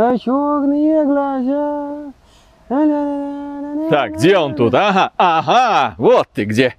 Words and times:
а 0.00 0.18
черные 0.18 1.04
глаза. 1.04 2.12
Так, 3.90 4.12
где 4.16 4.36
он 4.38 4.54
тут? 4.54 4.74
Ага, 4.74 5.12
ага, 5.16 5.94
вот 5.98 6.28
ты 6.34 6.44
где. 6.44 6.74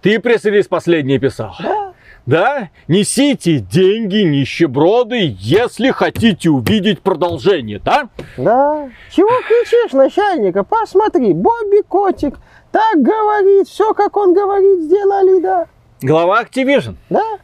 Ты 0.00 0.18
пресс-релиз 0.18 0.66
последний 0.66 1.18
писал? 1.18 1.54
Да. 1.60 1.92
Да? 2.24 2.70
Несите 2.86 3.58
деньги, 3.58 4.18
нищеброды, 4.18 5.36
если 5.38 5.90
хотите 5.90 6.50
увидеть 6.50 7.02
продолжение, 7.02 7.80
да? 7.80 8.08
Да. 8.36 8.90
Чего 9.10 9.28
кричишь, 9.46 9.92
начальника? 9.92 10.62
Посмотри, 10.62 11.32
Бобби 11.32 11.82
Котик 11.86 12.38
так 12.70 13.02
говорит, 13.02 13.68
все 13.68 13.92
как 13.92 14.16
он 14.16 14.34
говорит, 14.34 14.82
сделали, 14.82 15.40
да. 15.40 15.66
Глава 16.00 16.42
Activision. 16.42 16.96
Да. 17.10 17.38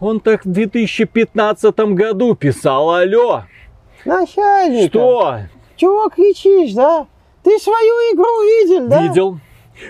Он 0.00 0.18
так 0.20 0.44
в 0.44 0.50
2015 0.50 1.78
году 1.94 2.34
писал, 2.34 2.90
алло. 2.90 3.42
Начальник. 4.04 4.88
Что? 4.90 5.40
Чего 5.76 6.08
кричишь, 6.08 6.72
да? 6.72 7.06
Ты 7.42 7.58
свою 7.58 7.94
игру 8.14 8.42
видел, 8.42 8.88
да? 8.88 9.02
Видел. 9.02 9.38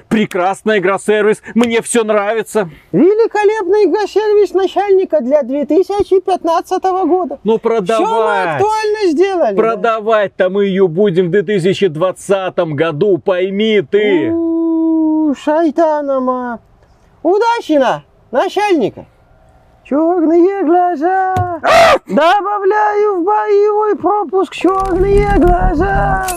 Прекрасная 0.09 0.79
игра-сервис, 0.79 1.43
мне 1.55 1.83
все 1.83 2.05
нравится. 2.05 2.71
Великолепный 2.93 3.87
игра-сервис 3.87 4.53
начальника 4.53 5.21
для 5.21 5.43
2015 5.43 6.83
года. 7.09 7.41
Ну 7.43 7.53
Все 7.53 7.53
мы 7.53 7.59
продавать. 7.59 8.49
актуально 8.61 8.99
сделали. 9.07 9.57
да. 9.57 9.63
Продавать-то 9.63 10.49
мы 10.49 10.67
ее 10.67 10.87
будем 10.87 11.27
в 11.27 11.31
2020 11.31 12.57
году, 12.75 13.19
пойми 13.19 13.83
ты. 13.83 14.31
У, 14.31 15.35
Шайтанама. 15.37 16.61
Удачи 17.25 17.73
на 17.73 18.05
начальника. 18.31 19.07
Черные 19.91 20.63
глаза. 20.63 21.35
Добавляю 22.07 23.23
в 23.23 23.25
боевой 23.25 23.97
пропуск 23.97 24.55
черные 24.55 25.37
глаза. 25.37 26.29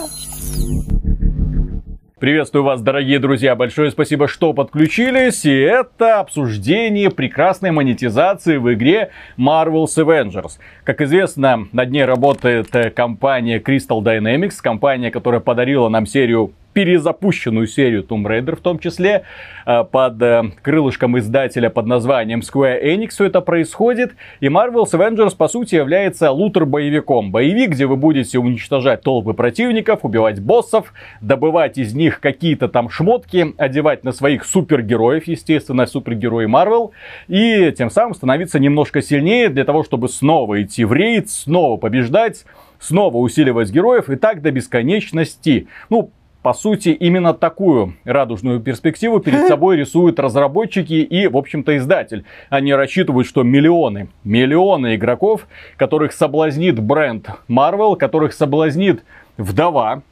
Приветствую 2.18 2.64
вас, 2.64 2.82
дорогие 2.82 3.20
друзья. 3.20 3.54
Большое 3.54 3.92
спасибо, 3.92 4.26
что 4.26 4.54
подключились. 4.54 5.44
И 5.44 5.56
это 5.56 6.18
обсуждение 6.18 7.10
прекрасной 7.10 7.70
монетизации 7.70 8.56
в 8.56 8.72
игре 8.74 9.10
Marvel's 9.38 9.96
Avengers. 9.98 10.58
Как 10.82 11.00
известно, 11.02 11.68
над 11.70 11.92
ней 11.92 12.04
работает 12.04 12.74
э, 12.74 12.90
компания 12.90 13.60
Crystal 13.60 14.02
Dynamics, 14.02 14.54
компания, 14.60 15.12
которая 15.12 15.40
подарила 15.40 15.88
нам 15.88 16.06
серию 16.06 16.54
перезапущенную 16.74 17.66
серию 17.66 18.02
Tomb 18.02 18.24
Raider 18.26 18.56
в 18.56 18.60
том 18.60 18.78
числе, 18.78 19.22
э, 19.64 19.84
под 19.84 20.20
э, 20.20 20.42
крылышком 20.60 21.18
издателя 21.18 21.70
под 21.70 21.86
названием 21.86 22.40
Square 22.40 22.84
Enix 22.84 23.10
все 23.10 23.26
это 23.26 23.40
происходит. 23.40 24.14
И 24.40 24.46
Marvel's 24.46 24.92
Avengers, 24.92 25.36
по 25.36 25.48
сути, 25.48 25.76
является 25.76 26.30
лутер-боевиком. 26.30 27.30
Боевик, 27.30 27.70
где 27.70 27.86
вы 27.86 27.96
будете 27.96 28.38
уничтожать 28.38 29.02
толпы 29.02 29.32
противников, 29.32 30.00
убивать 30.02 30.40
боссов, 30.40 30.92
добывать 31.20 31.78
из 31.78 31.94
них 31.94 32.20
какие-то 32.20 32.68
там 32.68 32.90
шмотки, 32.90 33.54
одевать 33.56 34.04
на 34.04 34.12
своих 34.12 34.44
супергероев, 34.44 35.26
естественно, 35.26 35.86
супергерои 35.86 36.46
Marvel, 36.46 36.90
и 37.28 37.72
тем 37.78 37.90
самым 37.90 38.14
становиться 38.14 38.58
немножко 38.58 39.00
сильнее 39.00 39.48
для 39.48 39.64
того, 39.64 39.84
чтобы 39.84 40.08
снова 40.08 40.60
идти 40.60 40.84
в 40.84 40.92
рейд, 40.92 41.30
снова 41.30 41.76
побеждать, 41.76 42.44
снова 42.80 43.16
усиливать 43.18 43.70
героев 43.70 44.10
и 44.10 44.16
так 44.16 44.42
до 44.42 44.50
бесконечности. 44.50 45.68
Ну, 45.88 46.10
по 46.44 46.52
сути, 46.52 46.90
именно 46.90 47.32
такую 47.32 47.94
радужную 48.04 48.60
перспективу 48.60 49.18
перед 49.18 49.48
собой 49.48 49.78
рисуют 49.78 50.20
разработчики 50.20 50.92
и, 50.92 51.26
в 51.26 51.38
общем-то, 51.38 51.74
издатель. 51.78 52.26
Они 52.50 52.74
рассчитывают, 52.74 53.26
что 53.26 53.42
миллионы, 53.42 54.08
миллионы 54.24 54.96
игроков, 54.96 55.46
которых 55.78 56.12
соблазнит 56.12 56.78
бренд 56.78 57.30
Marvel, 57.48 57.96
которых 57.96 58.34
соблазнит 58.34 59.02
вдова, 59.38 60.02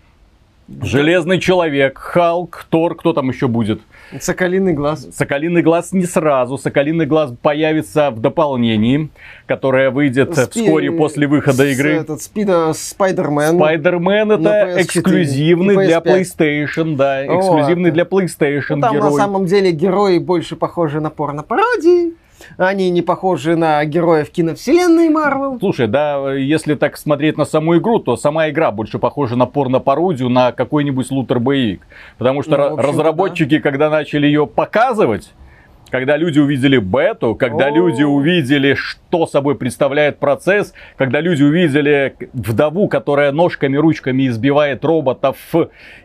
Железный 0.81 1.39
человек, 1.39 1.99
Халк, 1.99 2.65
Тор, 2.71 2.95
кто 2.95 3.13
там 3.13 3.29
еще 3.29 3.47
будет? 3.47 3.83
Соколиный 4.21 4.73
глаз. 4.75 5.09
Соколиный 5.13 5.63
глаз 5.63 5.93
не 5.93 6.05
сразу. 6.05 6.59
Соколиный 6.59 7.07
глаз 7.07 7.33
появится 7.41 8.11
в 8.11 8.21
дополнении, 8.21 9.11
которое 9.47 9.91
выйдет 9.91 10.37
Спи- 10.37 10.65
вскоре 10.65 10.93
после 10.93 11.27
выхода 11.27 11.65
игры. 11.67 11.95
Этот 11.95 12.23
Спида 12.23 12.73
Спайдермен. 12.75 13.57
На 13.57 13.73
это 13.73 13.89
PS4 14.77 14.83
эксклюзивный 14.83 15.87
для 15.87 15.99
PS5. 15.99 16.05
PlayStation, 16.05 16.97
да, 16.97 17.25
эксклюзивный 17.27 17.91
Вот. 17.91 17.95
для 17.95 18.05
PlayStation 18.05 18.77
Ну, 18.77 18.81
там 18.83 18.95
герой. 18.95 19.11
на 19.11 19.17
самом 19.17 19.47
деле 19.47 19.71
герои 19.73 20.19
больше 20.19 20.57
похожи 20.57 21.01
на 21.01 21.11
порно-пародии. 21.11 22.15
Они 22.57 22.91
не 22.91 23.03
похожи 23.03 23.57
на 23.57 23.85
героев 23.85 24.31
киновселенной 24.31 25.09
Марвел. 25.09 25.59
Слушай, 25.59 25.87
да, 25.87 26.33
если 26.35 26.75
так 26.75 26.97
смотреть 26.97 27.37
на 27.37 27.45
саму 27.45 27.77
игру, 27.79 27.99
то 27.99 28.17
сама 28.17 28.49
игра 28.51 28.71
больше 28.71 28.99
похожа 28.99 29.37
на 29.37 29.47
порно-пародию, 29.47 30.29
на 30.29 30.53
какой-нибудь 30.53 31.11
лутер-боевик. 31.11 31.81
Потому 32.19 32.43
что 32.43 32.71
Ну, 32.71 32.77
разработчики, 32.77 33.59
когда 33.59 33.91
начали 33.91 34.27
ее 34.27 34.47
показывать, 34.47 35.33
когда 35.91 36.17
люди 36.17 36.39
увидели 36.39 36.79
бету, 36.79 37.35
когда 37.35 37.67
О. 37.67 37.71
люди 37.71 38.03
увидели, 38.03 38.75
что 38.75 39.02
собой 39.27 39.57
представляет 39.57 40.19
процесс, 40.19 40.73
когда 40.97 41.21
люди 41.21 41.43
увидели 41.43 42.15
вдову, 42.33 42.89
которая 42.89 43.33
ножками, 43.33 43.77
ручками 43.77 44.27
избивает 44.27 44.85
роботов 44.85 45.37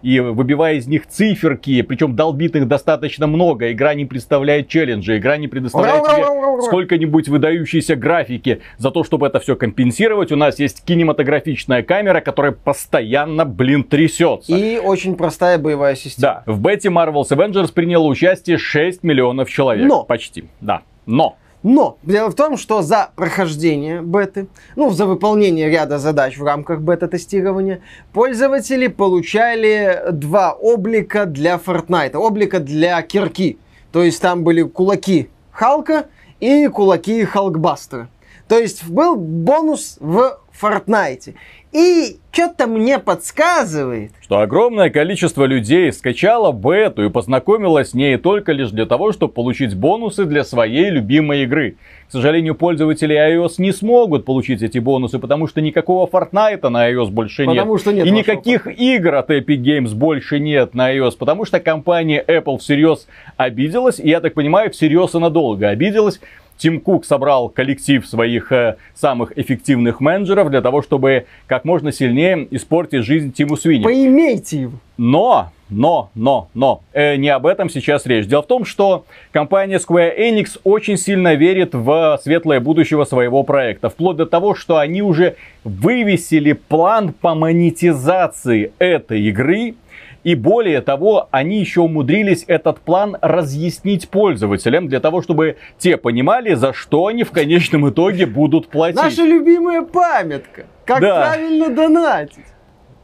и 0.02 0.20
выбивая 0.20 0.76
из 0.76 0.88
них 0.88 1.08
циферки, 1.08 1.82
причем 1.82 2.16
долбит 2.16 2.56
их 2.56 2.68
достаточно 2.68 3.28
много, 3.28 3.72
игра 3.72 3.94
не 3.94 4.06
представляет 4.06 4.68
челленджа, 4.68 5.18
игра 5.18 5.38
не 5.38 5.48
предоставляет 5.48 6.04
тебе 6.04 6.62
сколько-нибудь 6.64 7.30
выдающейся 7.30 7.96
графики. 7.96 8.62
За 8.78 8.92
то, 8.92 9.04
чтобы 9.04 9.28
это 9.28 9.40
все 9.40 9.56
компенсировать, 9.56 10.32
у 10.32 10.36
нас 10.36 10.60
есть 10.60 10.84
кинематографичная 10.84 11.84
камера, 11.84 12.22
которая 12.22 12.52
постоянно, 12.52 13.46
блин, 13.46 13.84
трясется. 13.84 14.56
И 14.56 14.78
очень 14.78 15.16
простая 15.16 15.58
боевая 15.58 15.96
система. 15.96 16.44
Да, 16.46 16.52
в 16.52 16.60
бете 16.62 16.90
Marvel's 16.90 17.30
Avengers 17.30 17.74
приняло 17.74 18.06
участие 18.08 18.58
6 18.58 19.04
миллионов 19.04 19.50
человек. 19.50 19.88
Но. 19.88 20.04
Почти, 20.04 20.46
да. 20.62 20.82
Но. 21.06 21.38
Но 21.64 21.98
дело 22.04 22.30
в 22.30 22.36
том, 22.36 22.56
что 22.56 22.82
за 22.82 23.10
прохождение 23.16 24.02
беты, 24.02 24.48
ну, 24.76 24.92
за 24.92 25.06
выполнение 25.06 25.70
ряда 25.70 25.98
задач 25.98 26.38
в 26.38 26.44
рамках 26.44 26.82
бета-тестирования, 26.82 27.82
пользователи 28.14 28.88
получали 28.88 30.04
два 30.12 30.52
облика 30.52 31.26
для 31.26 31.56
Fortnite. 31.56 32.16
Облика 32.16 32.60
для 32.60 33.02
кирки. 33.02 33.58
То 33.92 34.04
есть 34.04 34.22
там 34.22 34.44
были 34.44 34.62
кулаки 34.62 35.30
Халка 35.52 36.06
и 36.40 36.68
кулаки 36.68 37.24
Халкбастера. 37.24 38.10
То 38.48 38.58
есть 38.58 38.88
был 38.88 39.16
бонус 39.16 39.98
в 40.00 40.40
Fortnite. 40.62 41.34
И 41.74 42.18
что-то 42.32 42.66
мне 42.66 42.98
подсказывает, 42.98 44.12
Что 44.22 44.40
огромное 44.40 44.90
количество 44.90 45.44
людей 45.44 45.92
скачало 45.92 46.52
бету 46.54 47.04
и 47.04 47.10
познакомилось 47.10 47.90
с 47.90 47.94
ней 47.94 48.18
только 48.18 48.54
лишь 48.54 48.70
для 48.70 48.86
того, 48.86 49.12
чтобы 49.12 49.34
получить 49.34 49.76
бонусы 49.76 50.26
для 50.26 50.44
своей 50.44 50.90
любимой 50.90 51.44
игры. 51.44 51.76
К 52.08 52.12
сожалению, 52.12 52.56
пользователи 52.56 53.16
iOS 53.16 53.56
не 53.58 53.74
смогут 53.74 54.24
получить 54.24 54.62
эти 54.62 54.80
бонусы, 54.80 55.20
потому 55.20 55.48
что 55.48 55.60
никакого 55.60 56.08
Fortnite 56.08 56.70
на 56.70 56.90
iOS 56.90 57.10
больше 57.10 57.46
нет. 57.46 57.56
Потому 57.56 57.78
что 57.78 57.92
нет 57.92 58.08
И 58.08 58.12
никаких 58.12 58.68
игр 58.68 59.16
от 59.16 59.30
Epic 59.30 59.62
Games 59.62 59.94
больше 59.94 60.40
нет 60.40 60.74
на 60.74 60.96
iOS, 60.96 61.18
потому 61.18 61.44
что 61.44 61.60
компания 61.60 62.24
Apple 62.26 62.60
всерьез 62.60 63.08
обиделась, 63.36 64.00
и 64.00 64.08
я 64.08 64.22
так 64.22 64.36
понимаю, 64.36 64.72
всерьез 64.72 65.16
и 65.16 65.20
надолго 65.20 65.68
обиделась. 65.68 66.22
Тим 66.58 66.80
Кук 66.80 67.06
собрал 67.06 67.50
коллектив 67.50 68.06
своих 68.06 68.52
э, 68.52 68.78
самых 68.96 69.38
эффективных 69.38 70.02
менеджеров 70.02 70.50
для 70.50 70.62
того, 70.62 70.82
чтобы 70.82 71.26
как 71.46 71.66
можно 71.66 71.92
сильнее 71.92 72.48
испортить 72.52 73.04
жизнь 73.04 73.32
Тиму 73.32 73.58
Свини. 73.58 73.84
поимейте 73.84 74.62
его. 74.62 74.74
Но, 74.98 75.52
но, 75.70 76.10
но, 76.16 76.50
но, 76.54 76.82
э, 76.94 77.18
не 77.18 77.30
об 77.30 77.46
этом 77.46 77.70
сейчас 77.70 78.06
речь. 78.06 78.26
Дело 78.26 78.42
в 78.42 78.48
том, 78.48 78.66
что 78.66 79.06
компания 79.32 79.78
Square 79.78 80.18
Enix 80.18 80.60
очень 80.64 80.98
сильно 80.98 81.36
верит 81.36 81.76
в 81.76 82.20
светлое 82.24 82.60
будущего 82.60 83.04
своего 83.04 83.44
проекта. 83.44 83.90
Вплоть 83.90 84.18
до 84.18 84.26
того, 84.26 84.56
что 84.56 84.78
они 84.78 85.02
уже 85.02 85.36
вывесили 85.64 86.54
план 86.54 87.14
по 87.14 87.36
монетизации 87.36 88.72
этой 88.80 89.22
игры. 89.22 89.76
И 90.24 90.36
более 90.36 90.82
того, 90.82 91.28
они 91.32 91.60
еще 91.60 91.82
умудрились 91.82 92.44
этот 92.48 92.80
план 92.80 93.18
разъяснить 93.22 94.10
пользователям, 94.10 94.88
для 94.88 95.00
того, 95.00 95.22
чтобы 95.22 95.58
те 95.78 95.98
понимали, 95.98 96.54
за 96.54 96.74
что 96.74 97.08
они 97.08 97.24
в 97.24 97.32
конечном 97.32 97.90
итоге 97.90 98.26
будут 98.26 98.68
платить. 98.68 99.02
Наша 99.02 99.24
любимая 99.24 99.82
памятка. 99.82 100.66
Как 100.86 101.02
Да. 101.02 101.22
правильно 101.28 101.70
донатить. 101.70 102.46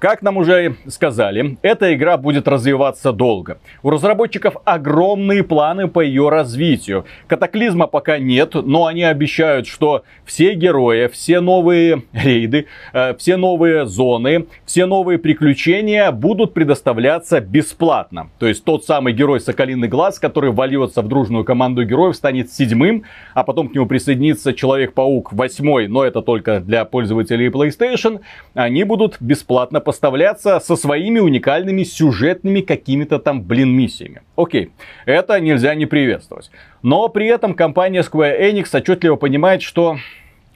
Как 0.04 0.22
нам 0.22 0.36
уже 0.36 0.76
сказали, 0.86 1.58
эта 1.62 1.94
игра 1.94 2.18
будет 2.18 2.46
развиваться 2.46 3.14
долго. 3.14 3.60
У 3.84 3.90
разработчиков 3.90 4.58
огромные 4.66 5.46
планы 5.46 5.88
по 5.88 6.02
ее 6.02 6.28
развитию. 6.28 7.06
Катаклизма 7.28 7.88
пока 7.88 8.18
нет, 8.18 8.54
но 8.54 8.86
они 8.88 9.04
обещают, 9.04 9.66
что 9.66 10.04
все 10.26 10.56
герои, 10.56 11.08
все 11.08 11.40
новые 11.40 12.04
рейды, 12.12 12.68
э, 12.92 13.16
все 13.16 13.38
новые 13.38 13.86
зоны, 13.86 14.48
все 14.66 14.88
новые 14.88 15.20
приключения 15.20 16.12
будут 16.12 16.54
предоставляться 16.54 17.40
бесплатно. 17.40 18.30
То 18.40 18.48
есть 18.48 18.66
тот 18.66 18.84
самый 18.84 19.14
герой 19.14 19.40
Соколиный 19.40 19.88
Глаз, 19.88 20.20
который 20.20 20.52
вольется 20.52 21.02
в 21.02 21.08
дружную 21.08 21.46
команду 21.46 21.86
героев, 21.86 22.18
станет 22.18 22.52
седьмым, 22.52 23.06
а 23.34 23.46
потом 23.46 23.70
к 23.70 23.74
нему 23.74 23.86
присоединится 23.86 24.54
Человек-паук 24.54 25.32
восьмой, 25.32 25.88
но 25.88 26.04
это 26.04 26.22
только 26.22 26.60
для 26.60 26.84
пользователей 26.84 27.48
PlayStation. 27.48 28.20
Они 28.54 28.84
будут 28.84 29.16
бесплатно 29.22 29.80
поставляться 29.94 30.60
со 30.60 30.76
своими 30.76 31.20
уникальными 31.20 31.84
сюжетными 31.84 32.62
какими-то 32.62 33.20
там, 33.20 33.44
блин, 33.44 33.70
миссиями. 33.70 34.24
Окей, 34.36 34.72
это 35.06 35.40
нельзя 35.40 35.76
не 35.76 35.86
приветствовать. 35.86 36.50
Но 36.82 37.10
при 37.10 37.28
этом 37.28 37.54
компания 37.54 38.02
Square 38.02 38.42
Enix 38.42 38.76
отчетливо 38.76 39.18
понимает, 39.18 39.62
что 39.62 39.98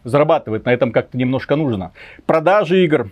зарабатывать 0.04 0.66
на 0.66 0.74
этом 0.74 0.92
как-то 0.92 1.19
немножко 1.19 1.56
нужно. 1.56 1.92
Продажи 2.25 2.84
игр, 2.84 3.12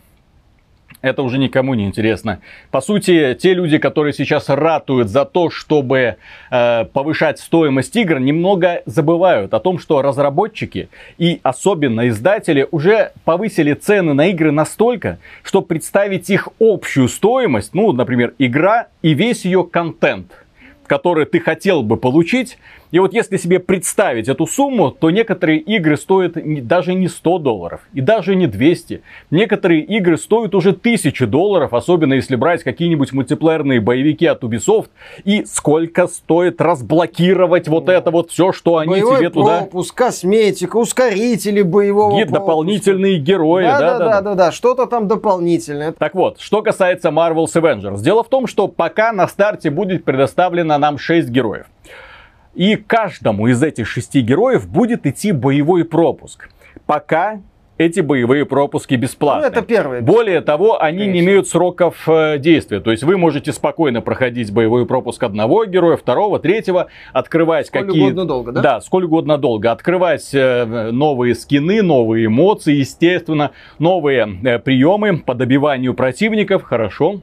это 1.02 1.22
уже 1.22 1.38
никому 1.38 1.74
не 1.74 1.86
интересно. 1.86 2.40
По 2.72 2.82
сути, 2.82 3.38
те 3.40 3.54
люди, 3.54 3.78
которые 3.78 4.14
сейчас 4.14 4.50
ратуют 4.50 5.10
за 5.10 5.26
то, 5.26 5.50
чтобы 5.50 6.16
э, 6.52 6.86
повышать 6.86 7.40
стоимость 7.40 7.96
игр, 7.96 8.20
немного 8.20 8.82
забывают 8.86 9.54
о 9.54 9.60
том, 9.60 9.80
что 9.80 10.02
разработчики 10.02 10.90
и 11.18 11.40
особенно 11.44 12.08
издатели 12.08 12.68
уже 12.72 13.12
повысили 13.24 13.74
цены 13.74 14.14
на 14.14 14.28
игры 14.28 14.52
настолько, 14.52 15.20
что 15.44 15.62
представить 15.62 16.30
их 16.30 16.50
общую 16.60 17.08
стоимость, 17.08 17.74
ну, 17.74 17.92
например, 17.92 18.34
игра 18.40 18.88
и 19.02 19.14
весь 19.14 19.46
ее 19.46 19.64
контент, 19.64 20.32
который 20.88 21.26
ты 21.26 21.40
хотел 21.40 21.84
бы 21.84 21.98
получить, 21.98 22.58
и 22.92 23.00
вот 23.00 23.14
если 23.14 23.38
себе 23.38 23.60
представить 23.60 24.28
эту 24.30 24.48
сумму, 24.48 24.92
то 24.92 25.10
некоторые 25.10 25.60
игры 25.60 25.98
стоят 25.98 26.34
даже 26.68 26.94
не 26.94 27.08
100 27.08 27.40
долларов 27.40 27.82
и 27.94 28.02
даже 28.02 28.36
не 28.36 28.48
200. 28.48 29.02
Некоторые 29.32 29.82
игры 29.82 30.18
стоят 30.18 30.56
уже 30.56 30.70
1000 30.70 31.28
долларов, 31.28 31.74
особенно 31.74 32.14
если 32.14 32.36
брать 32.36 32.64
какие-нибудь 32.64 33.12
мультиплеерные 33.14 33.82
боевики 33.82 34.26
от 34.26 34.44
Ubisoft. 34.44 34.88
И 35.24 35.46
сколько 35.46 36.08
стоит 36.08 36.62
разблокировать 36.62 37.68
вот 37.68 37.90
это 37.90 38.12
вот 38.12 38.32
все, 38.32 38.52
что 38.52 38.78
они 38.78 38.92
Боевой 38.92 39.18
тебе 39.18 39.30
туда... 39.30 39.60
пропуск, 39.60 39.96
косметика, 39.96 40.78
ускорители 40.78 41.62
боевого 41.62 42.12
Гид, 42.18 42.30
пропуска. 42.30 42.40
дополнительные 42.40 43.18
герои, 43.18 43.64
Да, 43.64 43.80
да, 43.80 43.98
да, 43.98 44.06
да, 44.06 44.22
да, 44.22 44.36
да, 44.36 44.52
что-то 44.52 44.86
там 44.86 45.08
дополнительное. 45.08 45.92
Так 45.92 46.16
вот, 46.16 46.40
что 46.40 46.62
касается 46.62 47.10
Marvel's 47.10 47.54
Avengers. 47.56 48.02
Дело 48.02 48.24
в 48.24 48.30
том, 48.30 48.48
что 48.48 48.68
пока 48.68 49.12
на 49.12 49.28
старте 49.28 49.70
будет 49.70 50.04
предоставлено 50.04 50.78
нам 50.78 50.98
6 50.98 51.30
героев. 51.30 51.66
И 52.56 52.76
каждому 52.78 53.48
из 53.48 53.62
этих 53.62 53.88
шести 53.88 54.22
героев 54.22 54.68
будет 54.68 55.06
идти 55.06 55.32
боевой 55.32 55.84
пропуск. 55.84 56.50
Пока 56.86 57.42
эти 57.78 58.00
боевые 58.00 58.46
пропуски 58.46 58.96
бесплатны. 58.96 59.42
Ну, 59.42 59.48
это 59.48 59.62
первое. 59.62 60.02
Более 60.02 60.42
того, 60.42 60.82
они 60.82 61.00
Конечно. 61.00 61.14
не 61.14 61.20
имеют 61.20 61.48
сроков 61.48 62.08
э, 62.08 62.38
действия. 62.38 62.80
То 62.80 62.92
есть 62.92 63.04
вы 63.04 63.18
можете 63.18 63.52
спокойно 63.52 64.02
проходить 64.02 64.52
боевой 64.52 64.86
пропуск 64.86 65.22
одного 65.24 65.66
героя, 65.66 65.98
второго, 65.98 66.40
третьего, 66.40 66.88
открывать 67.12 67.68
Сколь 67.68 67.88
какие... 67.88 68.04
угодно 68.04 68.26
долго, 68.26 68.52
да? 68.54 68.62
Да, 68.62 68.82
сколь 68.82 69.06
угодно 69.06 69.38
долго. 69.38 69.72
Открывать 69.72 70.34
э, 70.34 70.92
новые 70.92 71.36
скины, 71.36 71.82
новые 71.82 72.28
эмоции, 72.28 72.76
естественно, 72.76 73.52
новые 73.78 74.40
э, 74.44 74.60
приемы 74.60 75.18
по 75.18 75.34
добиванию 75.34 75.94
противников. 75.94 76.64
Хорошо, 76.64 77.20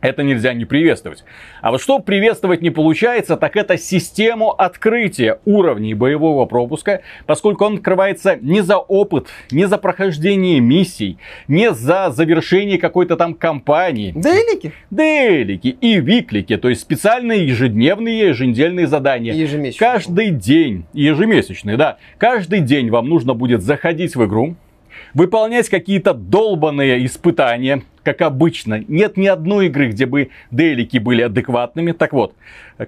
это 0.00 0.22
нельзя 0.22 0.52
не 0.54 0.64
приветствовать. 0.64 1.24
А 1.60 1.70
вот 1.70 1.80
что 1.80 1.98
приветствовать 1.98 2.62
не 2.62 2.70
получается, 2.70 3.36
так 3.36 3.56
это 3.56 3.76
систему 3.76 4.50
открытия 4.50 5.40
уровней 5.44 5.94
боевого 5.94 6.46
пропуска, 6.46 7.02
поскольку 7.26 7.64
он 7.64 7.76
открывается 7.76 8.36
не 8.40 8.60
за 8.60 8.78
опыт, 8.78 9.28
не 9.50 9.66
за 9.66 9.78
прохождение 9.78 10.60
миссий, 10.60 11.18
не 11.48 11.72
за 11.72 12.10
завершение 12.10 12.78
какой-то 12.78 13.16
там 13.16 13.34
кампании. 13.34 14.12
Делики. 14.12 14.72
Делики 14.90 15.76
и 15.80 16.00
виклики, 16.00 16.56
то 16.56 16.68
есть 16.68 16.80
специальные 16.80 17.46
ежедневные, 17.46 18.28
еженедельные 18.28 18.86
задания. 18.86 19.34
Ежемесячные. 19.34 19.92
Каждый 19.92 20.30
день, 20.30 20.84
ежемесячные, 20.92 21.76
да, 21.76 21.98
каждый 22.18 22.60
день 22.60 22.90
вам 22.90 23.08
нужно 23.08 23.34
будет 23.34 23.62
заходить 23.62 24.16
в 24.16 24.24
игру, 24.24 24.56
выполнять 25.14 25.68
какие-то 25.68 26.14
долбанные 26.14 27.04
испытания, 27.04 27.82
как 28.02 28.22
обычно. 28.22 28.84
Нет 28.88 29.16
ни 29.16 29.26
одной 29.26 29.66
игры, 29.66 29.88
где 29.88 30.06
бы 30.06 30.30
делики 30.50 30.98
были 30.98 31.22
адекватными. 31.22 31.92
Так 31.92 32.12
вот, 32.12 32.34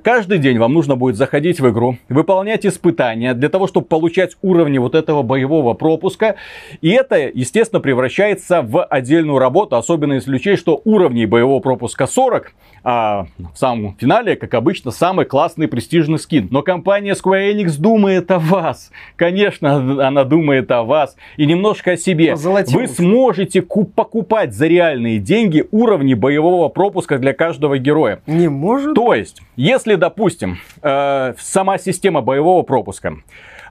каждый 0.02 0.38
день 0.38 0.58
вам 0.58 0.72
нужно 0.72 0.96
будет 0.96 1.16
заходить 1.16 1.60
в 1.60 1.68
игру, 1.70 1.98
выполнять 2.08 2.64
испытания 2.66 3.34
для 3.34 3.48
того, 3.48 3.66
чтобы 3.66 3.86
получать 3.86 4.36
уровни 4.42 4.78
вот 4.78 4.94
этого 4.94 5.22
боевого 5.22 5.74
пропуска. 5.74 6.36
И 6.80 6.90
это, 6.90 7.16
естественно, 7.16 7.80
превращается 7.80 8.62
в 8.62 8.84
отдельную 8.84 9.38
работу, 9.38 9.76
особенно 9.76 10.14
если 10.14 10.34
учесть, 10.34 10.60
что 10.60 10.80
уровней 10.84 11.26
боевого 11.26 11.60
пропуска 11.60 12.06
40, 12.06 12.52
а 12.82 13.26
в 13.38 13.56
самом 13.56 13.96
финале, 13.98 14.36
как 14.36 14.54
обычно, 14.54 14.90
самый 14.90 15.26
классный 15.26 15.68
престижный 15.68 16.18
скин. 16.18 16.48
Но 16.50 16.62
компания 16.62 17.12
Square 17.14 17.52
Enix 17.52 17.78
думает 17.78 18.30
о 18.30 18.38
вас. 18.38 18.90
Конечно, 19.16 20.06
она 20.06 20.24
думает 20.24 20.70
о 20.70 20.82
вас. 20.82 21.16
И 21.36 21.46
немножко 21.46 21.92
о 21.92 21.96
себе. 21.96 22.32
Озолотилась. 22.32 22.90
Вы 22.90 22.94
сможете 22.94 23.60
куп- 23.60 23.94
покупать 23.94 24.54
за 24.54 24.66
реальные 24.66 24.99
деньги 25.18 25.66
уровни 25.70 26.14
боевого 26.14 26.68
пропуска 26.68 27.18
для 27.18 27.32
каждого 27.32 27.78
героя. 27.78 28.20
Не 28.26 28.48
может. 28.48 28.94
То 28.94 29.14
есть, 29.14 29.40
если, 29.56 29.94
допустим, 29.94 30.58
э, 30.82 31.34
сама 31.38 31.78
система 31.78 32.20
боевого 32.20 32.62
пропуска 32.62 33.14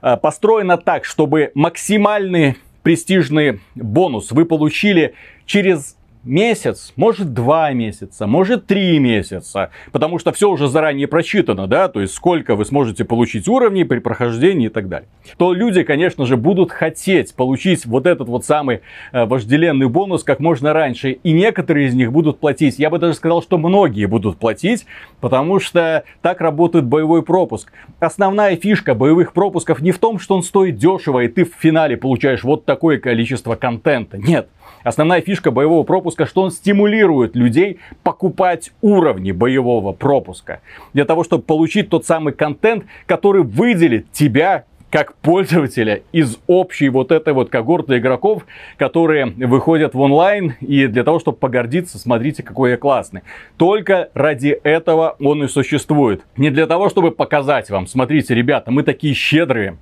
э, 0.02 0.16
построена 0.16 0.76
так, 0.76 1.04
чтобы 1.04 1.52
максимальный 1.54 2.56
престижный 2.82 3.60
бонус 3.74 4.32
вы 4.32 4.44
получили 4.44 5.14
через 5.46 5.96
месяц, 6.24 6.92
может 6.96 7.32
два 7.32 7.72
месяца, 7.72 8.26
может 8.26 8.66
три 8.66 8.98
месяца, 8.98 9.70
потому 9.92 10.18
что 10.18 10.32
все 10.32 10.50
уже 10.50 10.68
заранее 10.68 11.08
просчитано, 11.08 11.66
да, 11.66 11.88
то 11.88 12.00
есть 12.00 12.14
сколько 12.14 12.56
вы 12.56 12.64
сможете 12.64 13.04
получить 13.04 13.48
уровней 13.48 13.84
при 13.84 13.98
прохождении 13.98 14.66
и 14.66 14.70
так 14.70 14.88
далее. 14.88 15.08
То 15.38 15.52
люди, 15.52 15.82
конечно 15.82 16.26
же, 16.26 16.36
будут 16.36 16.70
хотеть 16.70 17.34
получить 17.34 17.86
вот 17.86 18.06
этот 18.06 18.28
вот 18.28 18.44
самый 18.44 18.80
э, 19.12 19.24
вожделенный 19.24 19.88
бонус 19.88 20.22
как 20.24 20.40
можно 20.40 20.72
раньше, 20.72 21.12
и 21.12 21.32
некоторые 21.32 21.88
из 21.88 21.94
них 21.94 22.12
будут 22.12 22.38
платить. 22.38 22.78
Я 22.78 22.90
бы 22.90 22.98
даже 22.98 23.14
сказал, 23.14 23.42
что 23.42 23.58
многие 23.58 24.06
будут 24.06 24.38
платить, 24.38 24.86
потому 25.20 25.60
что 25.60 26.04
так 26.22 26.40
работает 26.40 26.84
боевой 26.84 27.22
пропуск. 27.22 27.72
Основная 27.98 28.56
фишка 28.56 28.94
боевых 28.94 29.32
пропусков 29.32 29.80
не 29.80 29.92
в 29.92 29.98
том, 29.98 30.18
что 30.18 30.36
он 30.36 30.42
стоит 30.42 30.76
дешево, 30.76 31.20
и 31.20 31.28
ты 31.28 31.44
в 31.44 31.52
финале 31.58 31.96
получаешь 31.96 32.44
вот 32.44 32.64
такое 32.64 32.98
количество 32.98 33.54
контента. 33.54 34.18
Нет. 34.18 34.48
Основная 34.82 35.20
фишка 35.20 35.50
боевого 35.50 35.82
пропуска, 35.82 36.26
что 36.26 36.42
он 36.42 36.50
стимулирует 36.50 37.36
людей 37.36 37.78
покупать 38.02 38.72
уровни 38.80 39.32
боевого 39.32 39.92
пропуска. 39.92 40.60
Для 40.92 41.04
того, 41.04 41.24
чтобы 41.24 41.42
получить 41.42 41.88
тот 41.88 42.06
самый 42.06 42.32
контент, 42.32 42.84
который 43.06 43.42
выделит 43.42 44.10
тебя 44.12 44.64
как 44.90 45.14
пользователя 45.14 46.02
из 46.12 46.38
общей 46.46 46.88
вот 46.88 47.12
этой 47.12 47.32
вот 47.32 47.48
когорты 47.48 47.98
игроков, 47.98 48.44
которые 48.76 49.26
выходят 49.26 49.94
в 49.94 50.00
онлайн, 50.00 50.54
и 50.60 50.88
для 50.88 51.04
того, 51.04 51.20
чтобы 51.20 51.38
погордиться, 51.38 51.98
смотрите, 51.98 52.42
какой 52.42 52.72
я 52.72 52.76
классный. 52.76 53.22
Только 53.56 54.10
ради 54.14 54.48
этого 54.48 55.16
он 55.20 55.44
и 55.44 55.48
существует. 55.48 56.22
Не 56.36 56.50
для 56.50 56.66
того, 56.66 56.88
чтобы 56.88 57.12
показать 57.12 57.70
вам, 57.70 57.86
смотрите, 57.86 58.34
ребята, 58.34 58.72
мы 58.72 58.82
такие 58.82 59.14
щедрые, 59.14 59.76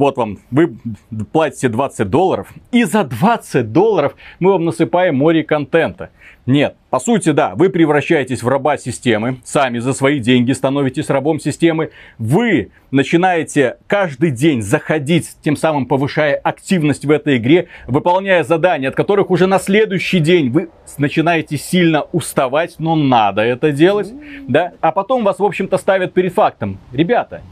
вот 0.00 0.16
вам, 0.16 0.38
вы 0.50 0.76
платите 1.32 1.68
20 1.68 2.08
долларов, 2.08 2.48
и 2.72 2.84
за 2.84 3.04
20 3.04 3.70
долларов 3.70 4.16
мы 4.38 4.52
вам 4.52 4.64
насыпаем 4.64 5.16
море 5.16 5.44
контента. 5.44 6.10
Нет, 6.46 6.74
по 6.88 6.98
сути, 6.98 7.30
да, 7.30 7.54
вы 7.54 7.68
превращаетесь 7.68 8.42
в 8.42 8.48
раба 8.48 8.78
системы, 8.78 9.36
сами 9.44 9.78
за 9.78 9.92
свои 9.92 10.18
деньги 10.18 10.52
становитесь 10.52 11.10
рабом 11.10 11.38
системы, 11.38 11.90
вы 12.18 12.70
начинаете 12.90 13.76
каждый 13.86 14.30
день 14.30 14.62
заходить, 14.62 15.36
тем 15.42 15.54
самым 15.54 15.84
повышая 15.84 16.34
активность 16.34 17.04
в 17.04 17.10
этой 17.10 17.36
игре, 17.36 17.68
выполняя 17.86 18.42
задания, 18.42 18.88
от 18.88 18.96
которых 18.96 19.30
уже 19.30 19.46
на 19.46 19.58
следующий 19.58 20.18
день 20.18 20.50
вы 20.50 20.70
начинаете 20.96 21.58
сильно 21.58 22.02
уставать, 22.10 22.76
но 22.78 22.96
надо 22.96 23.42
это 23.42 23.70
делать, 23.70 24.12
да, 24.48 24.72
а 24.80 24.92
потом 24.92 25.24
вас, 25.24 25.38
в 25.38 25.44
общем-то, 25.44 25.76
ставят 25.76 26.14
перед 26.14 26.32
фактом. 26.32 26.78
Ребята, 26.90 27.42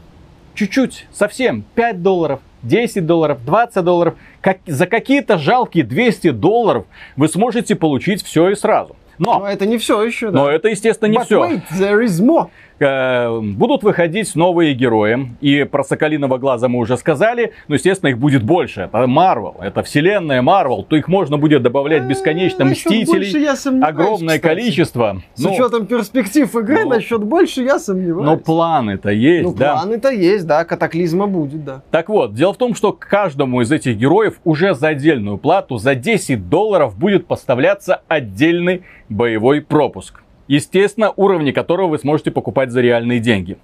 чуть-чуть, 0.59 1.07
совсем, 1.13 1.63
5 1.75 2.03
долларов, 2.03 2.41
10 2.63 3.05
долларов, 3.05 3.39
20 3.45 3.83
долларов, 3.85 4.15
как, 4.41 4.57
за 4.67 4.87
какие-то 4.87 5.37
жалкие 5.37 5.85
200 5.85 6.31
долларов 6.31 6.85
вы 7.15 7.29
сможете 7.29 7.75
получить 7.75 8.23
все 8.23 8.49
и 8.49 8.55
сразу. 8.55 8.95
Но 9.17 9.39
Но, 9.39 9.47
это 9.47 9.65
не 9.65 9.77
все 9.77 10.01
еще, 10.03 10.31
да. 10.31 10.39
но 10.39 10.49
это, 10.49 10.67
естественно, 10.69 11.09
не 11.09 11.17
But 11.17 11.25
все. 11.25 11.43
wait, 11.45 11.61
there 11.77 12.03
is 12.03 12.21
more. 12.21 12.49
Э, 12.79 13.39
будут 13.41 13.83
выходить 13.83 14.33
новые 14.35 14.73
герои. 14.73 15.29
И 15.41 15.63
про 15.63 15.83
Соколиного 15.83 16.37
Глаза 16.37 16.67
мы 16.67 16.79
уже 16.79 16.97
сказали. 16.97 17.53
Но, 17.67 17.75
естественно, 17.75 18.09
их 18.09 18.17
будет 18.17 18.43
больше. 18.43 18.81
Это 18.81 19.05
Марвел, 19.07 19.55
это 19.59 19.83
вселенная 19.83 20.41
Марвел. 20.41 20.83
То 20.83 20.95
их 20.95 21.07
можно 21.07 21.37
будет 21.37 21.61
добавлять 21.61 22.03
бесконечно. 22.03 22.65
Мстителей. 22.65 23.83
Огромное 23.83 24.39
количество. 24.39 25.21
С 25.35 25.43
ну, 25.43 25.53
учетом 25.53 25.87
перспектив 25.87 26.53
игры, 26.55 26.83
ну, 26.83 26.89
насчет 26.89 27.23
больше 27.23 27.63
я 27.63 27.79
сомневаюсь. 27.79 28.25
Но 28.25 28.37
планы-то 28.37 29.09
есть, 29.09 29.43
ну, 29.43 29.53
да? 29.53 29.73
планы-то 29.73 30.09
есть, 30.09 30.45
да. 30.45 30.63
Катаклизма 30.63 31.27
будет, 31.27 31.63
да. 31.65 31.81
Так 31.91 32.09
вот, 32.09 32.33
дело 32.33 32.53
в 32.53 32.57
том, 32.57 32.75
что 32.75 32.93
каждому 32.93 33.61
из 33.61 33.71
этих 33.71 33.97
героев 33.97 34.39
уже 34.43 34.73
за 34.73 34.89
отдельную 34.89 35.37
плату, 35.37 35.77
за 35.77 35.95
10 35.95 36.49
долларов 36.49 36.97
будет 36.97 37.27
поставляться 37.27 38.01
отдельный 38.07 38.83
боевой 39.09 39.61
пропуск. 39.61 40.21
Естественно, 40.49 41.13
уровни 41.15 41.51
которого 41.51 41.89
вы 41.89 41.99
сможете 41.99 42.31
покупать 42.31 42.71
за 42.71 42.81
реальные 42.81 43.19
деньги. 43.19 43.59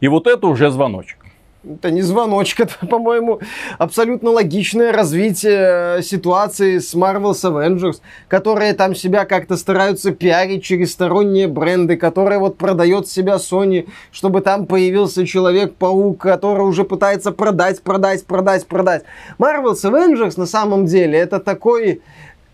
И 0.00 0.06
вот 0.06 0.28
это 0.28 0.46
уже 0.46 0.70
звоночек. 0.70 1.18
Это 1.64 1.90
не 1.90 2.02
звоночек, 2.02 2.60
это, 2.80 2.86
по-моему, 2.86 3.40
абсолютно 3.76 4.30
логичное 4.30 4.92
развитие 4.92 6.00
ситуации 6.04 6.78
с 6.78 6.94
Marvel's 6.94 7.42
Avengers, 7.42 7.96
которые 8.28 8.74
там 8.74 8.94
себя 8.94 9.24
как-то 9.24 9.56
стараются 9.56 10.12
пиарить 10.12 10.62
через 10.62 10.92
сторонние 10.92 11.48
бренды, 11.48 11.96
которые 11.96 12.38
вот 12.38 12.56
продает 12.56 13.08
себя 13.08 13.34
Sony, 13.34 13.88
чтобы 14.12 14.40
там 14.40 14.66
появился 14.66 15.26
Человек-паук, 15.26 16.20
который 16.20 16.62
уже 16.62 16.84
пытается 16.84 17.32
продать, 17.32 17.82
продать, 17.82 18.24
продать, 18.24 18.64
продать. 18.68 19.02
Marvel's 19.40 19.82
Avengers 19.82 20.34
на 20.36 20.46
самом 20.46 20.86
деле 20.86 21.18
это 21.18 21.40
такой 21.40 22.00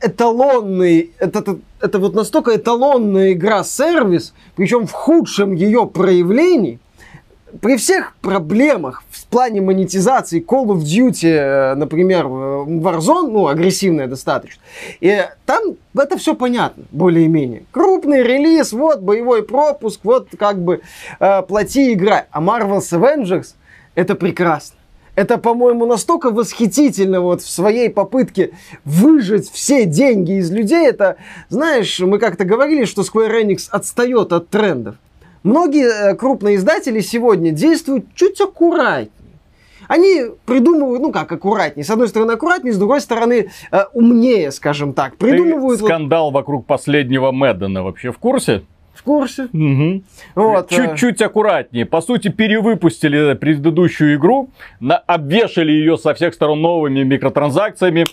эталонный, 0.05 1.13
это, 1.19 1.41
это, 1.41 1.59
это 1.81 1.99
вот 1.99 2.15
настолько 2.15 2.55
эталонная 2.57 3.33
игра-сервис, 3.33 4.35
причем 4.57 4.87
в 4.87 4.93
худшем 4.93 5.55
ее 5.55 5.87
проявлении, 5.87 6.79
при 7.61 7.77
всех 7.77 8.17
проблемах 8.17 9.05
в 9.11 9.27
плане 9.27 9.61
монетизации 9.61 10.45
Call 10.45 10.67
of 10.67 10.79
Duty, 10.79 11.29
э, 11.29 11.75
например, 11.75 12.27
Warzone, 12.27 13.31
ну, 13.31 13.47
агрессивная 13.47 14.07
достаточно, 14.07 14.61
и 15.01 15.25
там 15.47 15.77
это 15.97 16.17
все 16.17 16.35
понятно, 16.35 16.85
более-менее. 16.91 17.65
Крупный 17.71 18.23
релиз, 18.23 18.73
вот 18.73 19.01
боевой 19.01 19.43
пропуск, 19.45 20.01
вот 20.03 20.29
как 20.39 20.61
бы 20.63 20.81
э, 21.21 21.43
плати, 21.43 21.93
играй. 21.93 22.25
А 22.31 22.41
Marvel's 22.41 22.91
Avengers 22.93 23.55
это 23.95 24.15
прекрасно. 24.15 24.77
Это, 25.15 25.39
по-моему, 25.39 25.87
настолько 25.87 26.31
восхитительно 26.31 27.21
вот 27.21 27.41
в 27.43 27.49
своей 27.49 27.89
попытке 27.89 28.51
выжать 28.85 29.49
все 29.49 29.85
деньги 29.85 30.39
из 30.39 30.51
людей. 30.51 30.89
Это, 30.89 31.17
знаешь, 31.49 32.01
мы 32.01 32.19
как-то 32.19 32.45
говорили, 32.45 32.85
что 32.85 33.03
Square 33.03 33.45
Enix 33.45 33.69
отстает 33.71 34.33
от 34.33 34.49
трендов. 34.49 34.97
Многие 35.45 35.87
э, 35.87 36.15
крупные 36.17 36.57
издатели 36.57 37.01
сегодня 37.01 37.53
действуют 37.53 38.07
чуть 38.15 38.41
аккуратнее. 38.41 39.11
Они 39.87 40.25
придумывают, 40.47 41.03
ну 41.03 41.13
как 41.13 41.31
аккуратнее. 41.31 41.85
С 41.85 41.91
одной 41.91 42.09
стороны 42.09 42.33
аккуратнее, 42.33 42.73
с 42.73 42.79
другой 42.79 43.01
стороны 43.01 43.51
э, 43.71 43.85
умнее, 43.93 44.51
скажем 44.51 44.95
так. 44.95 45.17
Придумывают. 45.17 45.81
Ты 45.81 45.87
скандал 45.87 46.27
вот... 46.27 46.35
вокруг 46.35 46.67
последнего 46.67 47.31
Мэддена 47.31 47.83
вообще 47.85 48.11
в 48.11 48.19
курсе? 48.19 48.63
В 48.95 49.03
курсе. 49.03 49.49
Угу. 49.53 50.03
Вот, 50.37 50.73
э. 50.73 50.77
Чуть-чуть 50.77 51.21
э... 51.21 51.27
аккуратнее. 51.27 51.85
По 51.85 52.01
сути, 52.01 52.29
перевыпустили 52.29 53.35
предыдущую 53.35 54.17
игру, 54.17 54.51
на... 54.81 54.97
обвешали 54.97 55.73
ее 55.73 55.97
со 55.99 56.15
всех 56.15 56.35
сторон 56.35 56.63
новыми 56.63 57.03
микротранзакциями. 57.03 58.05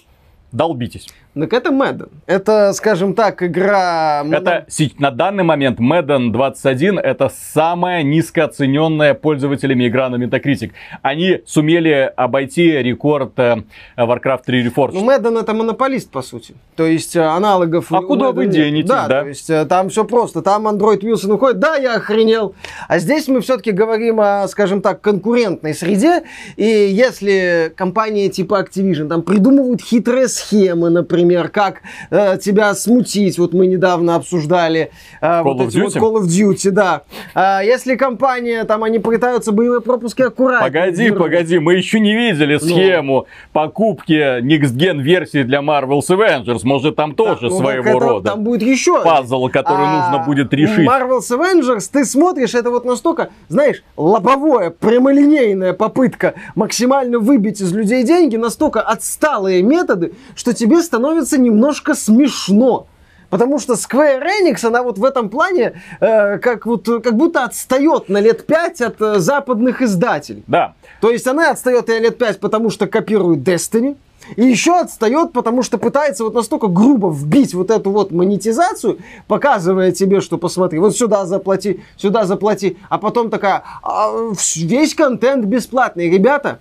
Долбитесь. 0.52 1.08
Так 1.34 1.54
это 1.54 1.70
Madden. 1.70 2.10
Это, 2.26 2.74
скажем 2.74 3.14
так, 3.14 3.42
игра... 3.42 4.22
Это 4.30 4.66
на 5.00 5.12
данный 5.12 5.46
момент 5.46 5.80
Madden 5.80 6.32
21 6.32 7.00
это 7.00 7.32
самая 7.54 8.04
низкооцененная 8.04 9.14
пользователями 9.14 9.88
игра 9.88 10.10
на 10.10 10.18
Metacritic. 10.18 10.72
Они 11.02 11.42
сумели 11.46 12.12
обойти 12.18 12.72
рекорд 12.72 13.40
э, 13.40 13.64
Warcraft 13.96 14.42
3 14.46 14.68
Reforged. 14.68 14.92
Ну, 14.94 15.10
Madden 15.10 15.40
это 15.40 15.54
монополист, 15.54 16.12
по 16.12 16.22
сути. 16.22 16.54
То 16.76 16.86
есть 16.86 17.16
э, 17.16 17.22
аналогов... 17.22 17.94
А 17.94 18.02
куда 18.02 18.34
вы 18.34 18.48
денетесь, 18.48 18.90
да, 18.90 19.08
да? 19.08 19.22
то 19.22 19.28
есть 19.30 19.50
э, 19.50 19.66
там 19.66 19.88
все 19.88 20.04
просто. 20.04 20.42
Там 20.42 20.68
Android 20.68 21.00
Wilson 21.00 21.34
уходит, 21.36 21.60
да, 21.60 21.78
я 21.78 21.96
охренел. 21.96 22.56
А 22.90 23.00
здесь 23.00 23.30
мы 23.30 23.40
все-таки 23.40 23.72
говорим 23.72 24.20
о, 24.20 24.46
скажем 24.50 24.82
так, 24.82 25.00
конкурентной 25.00 25.74
среде. 25.74 26.24
И 26.58 26.66
если 26.66 27.72
компании 27.78 28.28
типа 28.28 28.62
Activision 28.62 29.08
там 29.08 29.22
придумывают 29.22 29.82
хитрые 29.82 30.28
схемы, 30.28 30.90
например, 30.90 31.21
например, 31.22 31.50
как 31.50 31.82
э, 32.10 32.38
тебя 32.38 32.74
смутить. 32.76 33.38
Вот 33.38 33.54
мы 33.54 33.68
недавно 33.68 34.16
обсуждали 34.16 34.92
э, 35.22 35.26
Call, 35.26 35.44
вот 35.44 35.62
эти 35.62 35.78
вот 35.78 35.96
Call 35.96 36.22
of 36.22 36.28
Duty, 36.28 36.72
да. 36.72 37.04
Э, 37.36 37.60
если 37.64 37.96
компания, 37.96 38.64
там, 38.66 38.84
они 38.84 39.00
пытаются 39.00 39.52
боевые 39.52 39.82
пропуски 39.82 40.24
аккуратно. 40.24 40.68
Погоди, 40.68 41.04
держать. 41.04 41.20
погоди, 41.20 41.60
мы 41.60 41.76
еще 41.76 42.00
не 42.00 42.14
видели 42.16 42.58
ну. 42.62 42.68
схему 42.68 43.16
ну. 43.16 43.26
покупки 43.54 44.42
Next 44.42 44.76
Gen 44.76 45.02
версии 45.02 45.44
для 45.44 45.60
Marvel's 45.60 46.10
Avengers. 46.10 46.62
Может, 46.64 46.96
там 46.96 47.16
тоже 47.16 47.48
ну, 47.48 47.58
своего 47.58 47.90
это, 47.90 48.00
рода 48.00 48.30
там 48.32 48.44
будет 48.44 48.64
еще 48.64 49.04
пазл, 49.04 49.48
который 49.50 49.86
а, 49.86 50.12
нужно 50.12 50.26
будет 50.26 50.54
решить. 50.54 50.88
Marvel's 50.88 51.30
Avengers, 51.30 51.90
ты 51.92 52.06
смотришь, 52.06 52.56
это 52.56 52.70
вот 52.70 52.86
настолько, 52.86 53.30
знаешь, 53.48 53.84
лобовое, 53.98 54.70
прямолинейная 54.70 55.74
попытка 55.74 56.34
максимально 56.56 57.20
выбить 57.20 57.62
из 57.62 57.72
людей 57.74 58.04
деньги, 58.04 58.36
настолько 58.36 58.82
отсталые 58.82 59.62
методы, 59.62 60.14
что 60.36 60.54
тебе 60.54 60.82
становится 60.82 61.11
становится 61.12 61.38
немножко 61.38 61.94
смешно. 61.94 62.88
Потому 63.30 63.60
что 63.60 63.74
Square 63.74 64.24
Enix, 64.24 64.66
она 64.66 64.84
вот 64.84 64.98
в 64.98 65.06
этом 65.06 65.30
плане 65.30 65.82
э, 66.02 66.38
как, 66.40 66.66
вот, 66.66 66.86
как 66.86 67.16
будто 67.16 67.46
отстает 67.46 68.10
на 68.10 68.20
лет 68.20 68.46
пять 68.46 68.82
от 68.82 69.02
э, 69.02 69.20
западных 69.20 69.82
издателей. 69.82 70.44
Да. 70.48 70.74
То 71.00 71.10
есть 71.10 71.28
она 71.28 71.52
отстает 71.52 71.88
на 71.88 72.00
лет 72.00 72.18
пять, 72.18 72.42
потому 72.42 72.70
что 72.70 72.88
копирует 72.88 73.40
Destiny. 73.40 73.96
И 74.36 74.44
еще 74.44 74.80
отстает, 74.80 75.32
потому 75.34 75.64
что 75.64 75.78
пытается 75.78 76.24
вот 76.24 76.34
настолько 76.34 76.68
грубо 76.68 77.10
вбить 77.10 77.54
вот 77.54 77.72
эту 77.72 77.90
вот 77.92 78.12
монетизацию, 78.12 79.00
показывая 79.28 79.92
тебе, 79.92 80.22
что 80.22 80.38
посмотри, 80.38 80.80
вот 80.80 80.96
сюда 80.96 81.26
заплати, 81.26 81.82
сюда 81.98 82.26
заплати, 82.26 82.78
а 82.90 82.98
потом 82.98 83.30
такая, 83.30 83.64
а, 83.82 84.12
весь 84.56 84.94
контент 84.94 85.46
бесплатный. 85.46 86.10
Ребята, 86.10 86.60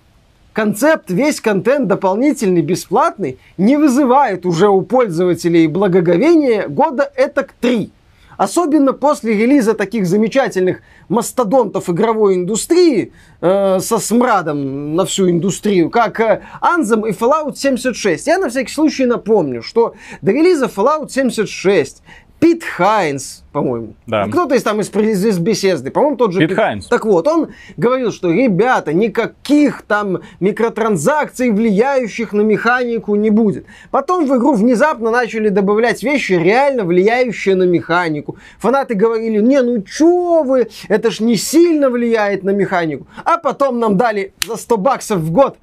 концепт, 0.53 1.09
весь 1.09 1.41
контент 1.41 1.87
дополнительный, 1.87 2.61
бесплатный, 2.61 3.39
не 3.57 3.77
вызывает 3.77 4.45
уже 4.45 4.69
у 4.69 4.81
пользователей 4.81 5.67
благоговения 5.67 6.67
года 6.67 7.11
это 7.15 7.43
к 7.43 7.53
три. 7.53 7.91
Особенно 8.37 8.93
после 8.93 9.37
релиза 9.37 9.75
таких 9.75 10.07
замечательных 10.07 10.81
мастодонтов 11.09 11.91
игровой 11.91 12.33
индустрии 12.33 13.13
э, 13.39 13.79
со 13.79 13.99
смрадом 13.99 14.95
на 14.95 15.05
всю 15.05 15.29
индустрию, 15.29 15.91
как 15.91 16.19
э, 16.19 16.41
Anthem 16.59 17.07
и 17.07 17.11
Fallout 17.11 17.55
76. 17.55 18.25
Я 18.25 18.39
на 18.39 18.49
всякий 18.49 18.73
случай 18.73 19.05
напомню, 19.05 19.61
что 19.61 19.93
до 20.23 20.31
релиза 20.31 20.65
Fallout 20.65 21.09
76 21.09 22.01
Пит 22.41 22.63
Хайнс, 22.63 23.43
по-моему. 23.51 23.93
Да. 24.07 24.25
Кто-то 24.25 24.55
из 24.55 24.63
там 24.63 24.81
из, 24.81 24.89
из 24.89 25.37
беседы, 25.37 25.91
по-моему, 25.91 26.17
тот 26.17 26.33
же 26.33 26.39
Пит, 26.39 26.49
Пит 26.49 26.57
Хайнс. 26.57 26.87
Так 26.87 27.05
вот, 27.05 27.27
он 27.27 27.49
говорил, 27.77 28.11
что, 28.11 28.31
ребята, 28.31 28.93
никаких 28.93 29.83
там 29.83 30.21
микротранзакций, 30.39 31.51
влияющих 31.51 32.33
на 32.33 32.41
механику, 32.41 33.13
не 33.13 33.29
будет. 33.29 33.67
Потом 33.91 34.25
в 34.25 34.35
игру 34.35 34.53
внезапно 34.53 35.11
начали 35.11 35.49
добавлять 35.49 36.01
вещи, 36.01 36.33
реально 36.33 36.83
влияющие 36.83 37.53
на 37.53 37.63
механику. 37.63 38.37
Фанаты 38.57 38.95
говорили, 38.95 39.39
не, 39.39 39.61
ну 39.61 39.79
чё 39.83 40.41
вы, 40.41 40.67
это 40.87 41.11
ж 41.11 41.19
не 41.19 41.35
сильно 41.35 41.91
влияет 41.91 42.41
на 42.41 42.49
механику. 42.49 43.05
А 43.23 43.37
потом 43.37 43.77
нам 43.77 43.97
дали 43.97 44.33
за 44.47 44.55
100 44.55 44.77
баксов 44.77 45.19
в 45.19 45.31
год 45.31 45.57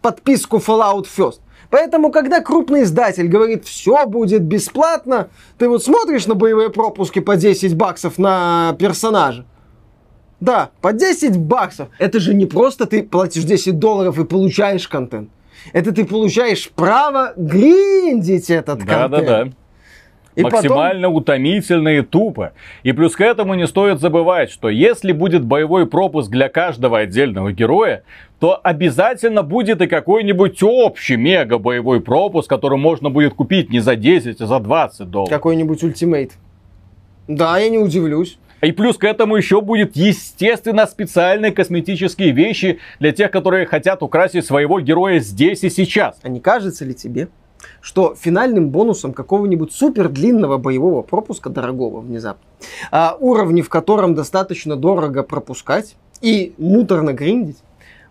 подписку 0.00 0.58
Fallout 0.58 1.06
First. 1.16 1.40
Поэтому, 1.74 2.12
когда 2.12 2.40
крупный 2.40 2.84
издатель 2.84 3.26
говорит, 3.26 3.64
все 3.64 4.06
будет 4.06 4.42
бесплатно, 4.42 5.30
ты 5.58 5.68
вот 5.68 5.82
смотришь 5.82 6.24
на 6.28 6.36
боевые 6.36 6.70
пропуски 6.70 7.18
по 7.18 7.34
10 7.34 7.74
баксов 7.76 8.16
на 8.16 8.76
персонажа. 8.78 9.44
Да, 10.38 10.70
по 10.80 10.92
10 10.92 11.36
баксов. 11.36 11.88
Это 11.98 12.20
же 12.20 12.32
не 12.32 12.46
просто 12.46 12.86
ты 12.86 13.02
платишь 13.02 13.42
10 13.42 13.80
долларов 13.80 14.20
и 14.20 14.24
получаешь 14.24 14.86
контент. 14.86 15.30
Это 15.72 15.90
ты 15.90 16.04
получаешь 16.04 16.70
право 16.70 17.32
гриндить 17.36 18.50
этот 18.50 18.78
контент. 18.78 19.10
Да-да-да. 19.10 19.50
И 20.36 20.42
максимально 20.42 21.08
потом... 21.08 21.14
утомительно 21.16 21.88
и 21.88 22.02
тупо. 22.02 22.52
И 22.82 22.92
плюс 22.92 23.14
к 23.14 23.20
этому 23.20 23.54
не 23.54 23.66
стоит 23.66 24.00
забывать, 24.00 24.50
что 24.50 24.68
если 24.68 25.12
будет 25.12 25.44
боевой 25.44 25.86
пропуск 25.86 26.30
для 26.30 26.48
каждого 26.48 26.98
отдельного 26.98 27.52
героя, 27.52 28.04
то 28.44 28.60
обязательно 28.62 29.42
будет 29.42 29.80
и 29.80 29.86
какой-нибудь 29.86 30.62
общий 30.62 31.16
мега 31.16 31.56
боевой 31.56 32.02
пропуск, 32.02 32.46
который 32.46 32.76
можно 32.76 33.08
будет 33.08 33.32
купить 33.32 33.70
не 33.70 33.80
за 33.80 33.96
10, 33.96 34.38
а 34.38 34.46
за 34.46 34.58
20 34.58 35.08
долларов. 35.08 35.30
Какой-нибудь 35.30 35.82
ультимейт. 35.82 36.32
Да, 37.26 37.56
я 37.56 37.70
не 37.70 37.78
удивлюсь. 37.78 38.36
И 38.60 38.70
плюс 38.72 38.98
к 38.98 39.04
этому 39.04 39.36
еще 39.36 39.62
будет, 39.62 39.96
естественно, 39.96 40.84
специальные 40.86 41.52
косметические 41.52 42.32
вещи 42.32 42.80
для 43.00 43.12
тех, 43.12 43.30
которые 43.30 43.64
хотят 43.64 44.02
украсить 44.02 44.44
своего 44.44 44.78
героя 44.78 45.20
здесь 45.20 45.64
и 45.64 45.70
сейчас. 45.70 46.18
А 46.20 46.28
не 46.28 46.40
кажется 46.40 46.84
ли 46.84 46.92
тебе, 46.92 47.28
что 47.80 48.14
финальным 48.14 48.68
бонусом 48.68 49.14
какого-нибудь 49.14 49.72
супер 49.72 50.10
длинного 50.10 50.58
боевого 50.58 51.00
пропуска, 51.00 51.48
дорогого 51.48 52.00
внезапно, 52.00 52.44
а, 52.90 53.16
уровни 53.18 53.62
в 53.62 53.70
котором 53.70 54.14
достаточно 54.14 54.76
дорого 54.76 55.22
пропускать 55.22 55.96
и 56.20 56.52
муторно 56.58 57.14
гриндить, 57.14 57.56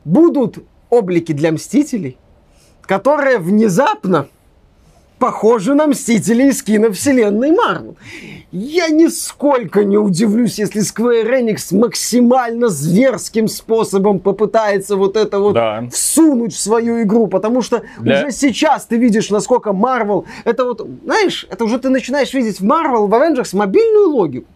будут 0.06 0.64
облики 0.90 1.32
для 1.32 1.52
Мстителей, 1.52 2.18
которые 2.82 3.38
внезапно 3.38 4.28
похожи 5.24 5.74
на 5.74 5.88
Мстителей 5.88 6.50
из 6.50 6.62
киновселенной 6.64 7.52
Марвел. 7.52 7.96
Я 8.52 8.90
нисколько 8.90 9.86
не 9.86 9.98
удивлюсь, 9.98 10.60
если 10.60 10.82
Square 10.82 11.42
Enix 11.42 11.74
максимально 11.76 12.68
зверским 12.68 13.48
способом 13.48 14.20
попытается 14.20 14.98
вот 14.98 15.16
это 15.16 15.40
вот 15.40 15.54
да. 15.54 15.86
всунуть 15.92 16.54
в 16.54 16.60
свою 16.60 17.02
игру, 17.04 17.28
потому 17.28 17.62
что 17.62 17.84
Для... 18.00 18.20
уже 18.20 18.32
сейчас 18.32 18.86
ты 18.86 18.98
видишь, 18.98 19.30
насколько 19.30 19.70
Marvel, 19.70 20.26
это 20.44 20.66
вот, 20.66 20.86
знаешь, 21.06 21.48
это 21.50 21.64
уже 21.64 21.80
ты 21.80 21.88
начинаешь 21.88 22.34
видеть 22.34 22.60
в 22.60 22.66
Marvel, 22.66 23.08
в 23.08 23.14
Avengers 23.14 23.56
мобильную 23.56 24.10
логику. 24.10 24.48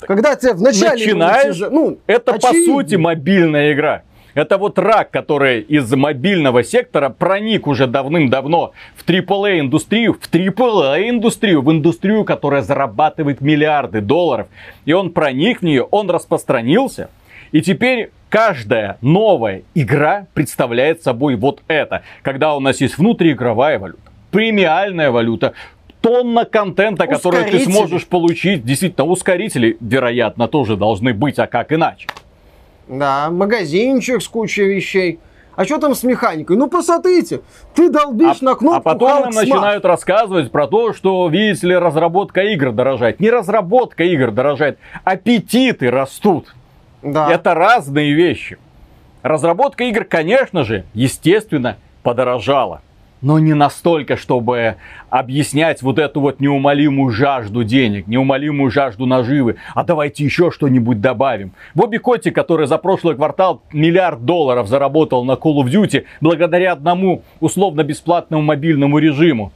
Когда 0.00 0.34
ты 0.34 0.52
вначале... 0.54 1.06
Начинаешь, 1.06 1.58
ну, 1.70 1.98
это 2.06 2.32
очевидно. 2.32 2.74
по 2.74 2.80
сути 2.82 2.96
мобильная 2.96 3.72
игра. 3.72 4.02
Это 4.36 4.58
вот 4.58 4.78
рак, 4.78 5.10
который 5.10 5.62
из 5.62 5.90
мобильного 5.94 6.62
сектора 6.62 7.08
проник 7.08 7.66
уже 7.66 7.86
давным-давно 7.86 8.72
в 8.94 9.08
AAA 9.08 9.60
индустрию, 9.60 10.12
в 10.12 10.30
AAA 10.30 11.08
индустрию, 11.08 11.62
в 11.62 11.72
индустрию, 11.72 12.22
которая 12.26 12.60
зарабатывает 12.60 13.40
миллиарды 13.40 14.02
долларов. 14.02 14.48
И 14.84 14.92
он 14.92 15.10
проник 15.12 15.60
в 15.60 15.64
нее, 15.64 15.84
он 15.84 16.10
распространился. 16.10 17.08
И 17.50 17.62
теперь 17.62 18.10
каждая 18.28 18.98
новая 19.00 19.62
игра 19.74 20.26
представляет 20.34 21.02
собой 21.02 21.36
вот 21.36 21.62
это. 21.66 22.02
Когда 22.20 22.54
у 22.54 22.60
нас 22.60 22.82
есть 22.82 22.98
внутриигровая 22.98 23.78
валюта, 23.78 24.10
премиальная 24.32 25.10
валюта, 25.10 25.54
тонна 26.02 26.44
контента, 26.44 27.06
который 27.06 27.50
ты 27.50 27.60
сможешь 27.60 28.06
получить. 28.06 28.66
Действительно, 28.66 29.06
ускорители, 29.06 29.78
вероятно, 29.80 30.46
тоже 30.46 30.76
должны 30.76 31.14
быть, 31.14 31.38
а 31.38 31.46
как 31.46 31.72
иначе? 31.72 32.06
Да, 32.88 33.30
магазинчик 33.30 34.22
с 34.22 34.28
кучей 34.28 34.64
вещей. 34.64 35.20
А 35.56 35.64
что 35.64 35.78
там 35.78 35.94
с 35.94 36.02
механикой? 36.02 36.56
Ну 36.56 36.68
посмотрите, 36.68 37.40
ты 37.74 37.88
долбишь 37.88 38.38
а, 38.42 38.44
на 38.44 38.54
кнопку. 38.54 38.88
А 38.88 38.92
потом 38.92 39.22
нам 39.22 39.30
начинают 39.30 39.84
рассказывать 39.86 40.52
про 40.52 40.66
то, 40.66 40.92
что, 40.92 41.26
видите 41.28 41.68
ли, 41.68 41.76
разработка 41.76 42.42
игр 42.42 42.72
дорожает. 42.72 43.20
Не 43.20 43.30
разработка 43.30 44.04
игр 44.04 44.30
дорожает, 44.30 44.78
аппетиты 45.02 45.90
растут. 45.90 46.54
Да. 47.02 47.30
Это 47.32 47.54
разные 47.54 48.12
вещи. 48.12 48.58
Разработка 49.22 49.84
игр, 49.84 50.04
конечно 50.04 50.62
же, 50.62 50.84
естественно, 50.92 51.78
подорожала 52.02 52.82
но 53.22 53.38
не 53.38 53.54
настолько, 53.54 54.16
чтобы 54.16 54.76
объяснять 55.10 55.82
вот 55.82 55.98
эту 55.98 56.20
вот 56.20 56.40
неумолимую 56.40 57.10
жажду 57.12 57.64
денег, 57.64 58.06
неумолимую 58.06 58.70
жажду 58.70 59.06
наживы. 59.06 59.56
А 59.74 59.84
давайте 59.84 60.24
еще 60.24 60.50
что-нибудь 60.50 61.00
добавим. 61.00 61.52
Бобби 61.74 61.96
Котти, 61.96 62.30
который 62.30 62.66
за 62.66 62.78
прошлый 62.78 63.16
квартал 63.16 63.62
миллиард 63.72 64.24
долларов 64.24 64.68
заработал 64.68 65.24
на 65.24 65.32
Call 65.32 65.56
of 65.62 65.66
Duty 65.66 66.04
благодаря 66.20 66.72
одному 66.72 67.22
условно-бесплатному 67.40 68.42
мобильному 68.42 68.98
режиму. 68.98 69.52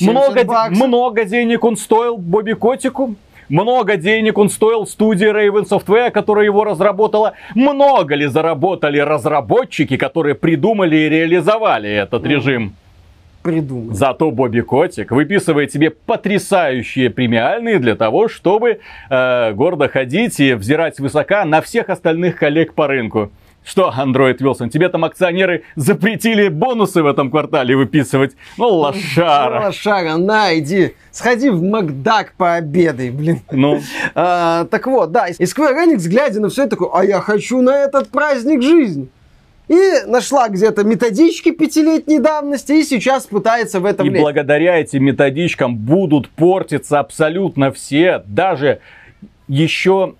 Много, 0.00 0.68
много 0.70 1.24
денег 1.24 1.64
он 1.64 1.76
стоил 1.76 2.16
Бобби 2.16 2.54
Котику, 2.54 3.14
много 3.48 3.96
денег 3.96 4.38
он 4.38 4.48
стоил 4.48 4.86
студии 4.86 5.26
Raven 5.26 5.68
Software, 5.68 6.10
которая 6.10 6.44
его 6.44 6.64
разработала. 6.64 7.34
Много 7.54 8.14
ли 8.14 8.26
заработали 8.26 8.98
разработчики, 8.98 9.96
которые 9.96 10.34
придумали 10.34 10.96
и 10.96 11.08
реализовали 11.08 11.90
этот 11.90 12.22
ну, 12.22 12.28
режим? 12.28 12.74
Придумали. 13.42 13.94
Зато 13.94 14.30
Бобби 14.30 14.60
Котик 14.60 15.10
выписывает 15.10 15.72
себе 15.72 15.90
потрясающие 15.90 17.10
премиальные 17.10 17.78
для 17.78 17.96
того, 17.96 18.28
чтобы 18.28 18.80
э, 19.10 19.52
гордо 19.52 19.88
ходить 19.88 20.38
и 20.38 20.54
взирать 20.54 21.00
высока 21.00 21.44
на 21.44 21.60
всех 21.60 21.88
остальных 21.88 22.36
коллег 22.36 22.74
по 22.74 22.86
рынку. 22.86 23.30
Что, 23.64 23.92
Андроид 23.94 24.40
Вилсон, 24.40 24.70
тебе 24.70 24.88
там 24.88 25.04
акционеры 25.04 25.62
запретили 25.76 26.48
бонусы 26.48 27.02
в 27.02 27.06
этом 27.06 27.30
квартале 27.30 27.76
выписывать? 27.76 28.32
Ну, 28.58 28.68
лошара. 28.68 29.60
Ну, 29.60 29.66
лошара, 29.66 30.16
на, 30.16 30.58
иди, 30.58 30.94
сходи 31.12 31.48
в 31.48 31.62
Макдак 31.62 32.34
пообедай, 32.36 33.10
блин. 33.10 33.40
Ну. 33.50 33.80
А, 34.14 34.64
так 34.64 34.86
вот, 34.86 35.12
да, 35.12 35.28
и 35.28 35.32
Square 35.32 35.86
Enix, 35.86 36.08
глядя 36.08 36.40
на 36.40 36.48
все 36.48 36.62
это, 36.62 36.70
такой, 36.70 36.88
а 36.92 37.04
я 37.04 37.20
хочу 37.20 37.62
на 37.62 37.84
этот 37.84 38.08
праздник 38.10 38.62
жизни. 38.62 39.08
И 39.68 40.06
нашла 40.06 40.48
где-то 40.48 40.84
методички 40.84 41.50
пятилетней 41.52 42.18
давности 42.18 42.72
и 42.72 42.82
сейчас 42.82 43.26
пытается 43.26 43.80
в 43.80 43.86
этом 43.86 44.06
И 44.06 44.10
влезть. 44.10 44.22
благодаря 44.22 44.78
этим 44.78 45.04
методичкам 45.04 45.76
будут 45.76 46.28
портиться 46.28 46.98
абсолютно 46.98 47.70
все, 47.72 48.22
даже 48.26 48.80
еще 49.48 50.14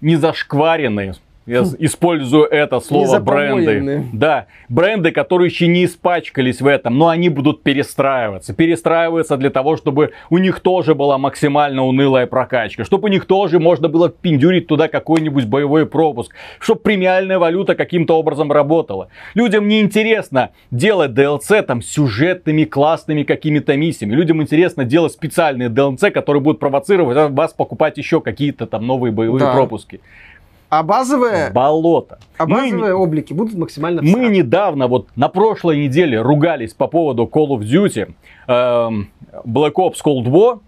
не 0.00 0.16
зашкваренные 0.16 1.14
я 1.46 1.62
хм. 1.62 1.74
использую 1.78 2.44
это 2.44 2.80
слово 2.80 3.18
бренды. 3.18 4.04
Да, 4.12 4.46
бренды, 4.68 5.10
которые 5.10 5.48
еще 5.48 5.66
не 5.66 5.84
испачкались 5.86 6.60
в 6.60 6.66
этом, 6.66 6.98
но 6.98 7.08
они 7.08 7.28
будут 7.28 7.62
перестраиваться. 7.62 8.54
Перестраиваться 8.54 9.36
для 9.36 9.50
того, 9.50 9.76
чтобы 9.76 10.12
у 10.28 10.38
них 10.38 10.60
тоже 10.60 10.94
была 10.94 11.18
максимально 11.18 11.84
унылая 11.84 12.26
прокачка. 12.26 12.84
Чтобы 12.84 13.08
у 13.08 13.10
них 13.10 13.24
тоже 13.24 13.58
можно 13.58 13.88
было 13.88 14.08
пиндюрить 14.08 14.66
туда 14.66 14.88
какой-нибудь 14.88 15.46
боевой 15.46 15.86
пропуск. 15.86 16.34
Чтобы 16.58 16.80
премиальная 16.82 17.38
валюта 17.38 17.74
каким-то 17.74 18.18
образом 18.18 18.52
работала. 18.52 19.08
Людям 19.34 19.66
не 19.66 19.80
интересно 19.80 20.50
делать 20.70 21.12
DLC 21.12 21.62
там 21.62 21.82
сюжетными, 21.82 22.64
классными 22.64 23.22
какими-то 23.22 23.76
миссиями. 23.76 24.14
Людям 24.14 24.42
интересно 24.42 24.84
делать 24.84 25.12
специальные 25.12 25.68
DLC, 25.70 26.10
которые 26.10 26.42
будут 26.42 26.60
провоцировать 26.60 27.32
вас 27.32 27.52
покупать 27.54 27.98
еще 27.98 28.20
какие-то 28.20 28.66
там 28.66 28.86
новые 28.86 29.12
боевые 29.12 29.40
да. 29.40 29.52
пропуски. 29.52 30.00
А 30.70 30.84
базовые... 30.84 31.50
Болото. 31.50 32.20
А 32.38 32.46
базовые 32.46 32.94
мы, 32.94 32.94
облики 32.94 33.32
будут 33.32 33.54
максимально... 33.54 34.02
Мы 34.02 34.28
недавно, 34.28 34.86
вот 34.86 35.08
на 35.16 35.28
прошлой 35.28 35.84
неделе 35.84 36.22
ругались 36.22 36.74
по 36.74 36.86
поводу 36.86 37.24
Call 37.24 37.48
of 37.48 37.60
Duty, 37.62 38.14
э, 38.46 38.52
Black 39.44 39.72
Ops 39.74 39.96
Cold 40.04 40.26
War, 40.26 40.60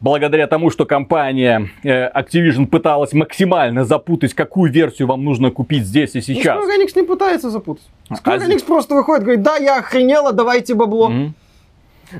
благодаря 0.00 0.46
тому, 0.46 0.68
что 0.68 0.84
компания 0.84 1.70
э, 1.82 2.10
Activision 2.10 2.66
пыталась 2.66 3.14
максимально 3.14 3.86
запутать, 3.86 4.34
какую 4.34 4.70
версию 4.70 5.08
вам 5.08 5.24
нужно 5.24 5.50
купить 5.50 5.86
здесь 5.86 6.14
и 6.14 6.20
сейчас. 6.20 6.58
Ну, 6.58 6.70
Square 6.70 6.78
Enix 6.78 6.92
не 6.94 7.02
пытается 7.02 7.48
запутать. 7.48 7.88
А 8.10 8.14
Square 8.14 8.42
а... 8.42 8.46
Enix 8.46 8.62
просто 8.62 8.94
выходит, 8.94 9.22
говорит, 9.22 9.42
да, 9.42 9.56
я 9.56 9.78
охренела, 9.78 10.34
давайте 10.34 10.74
бабло. 10.74 11.10
Mm-hmm. 11.10 11.30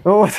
Вот. 0.05 0.31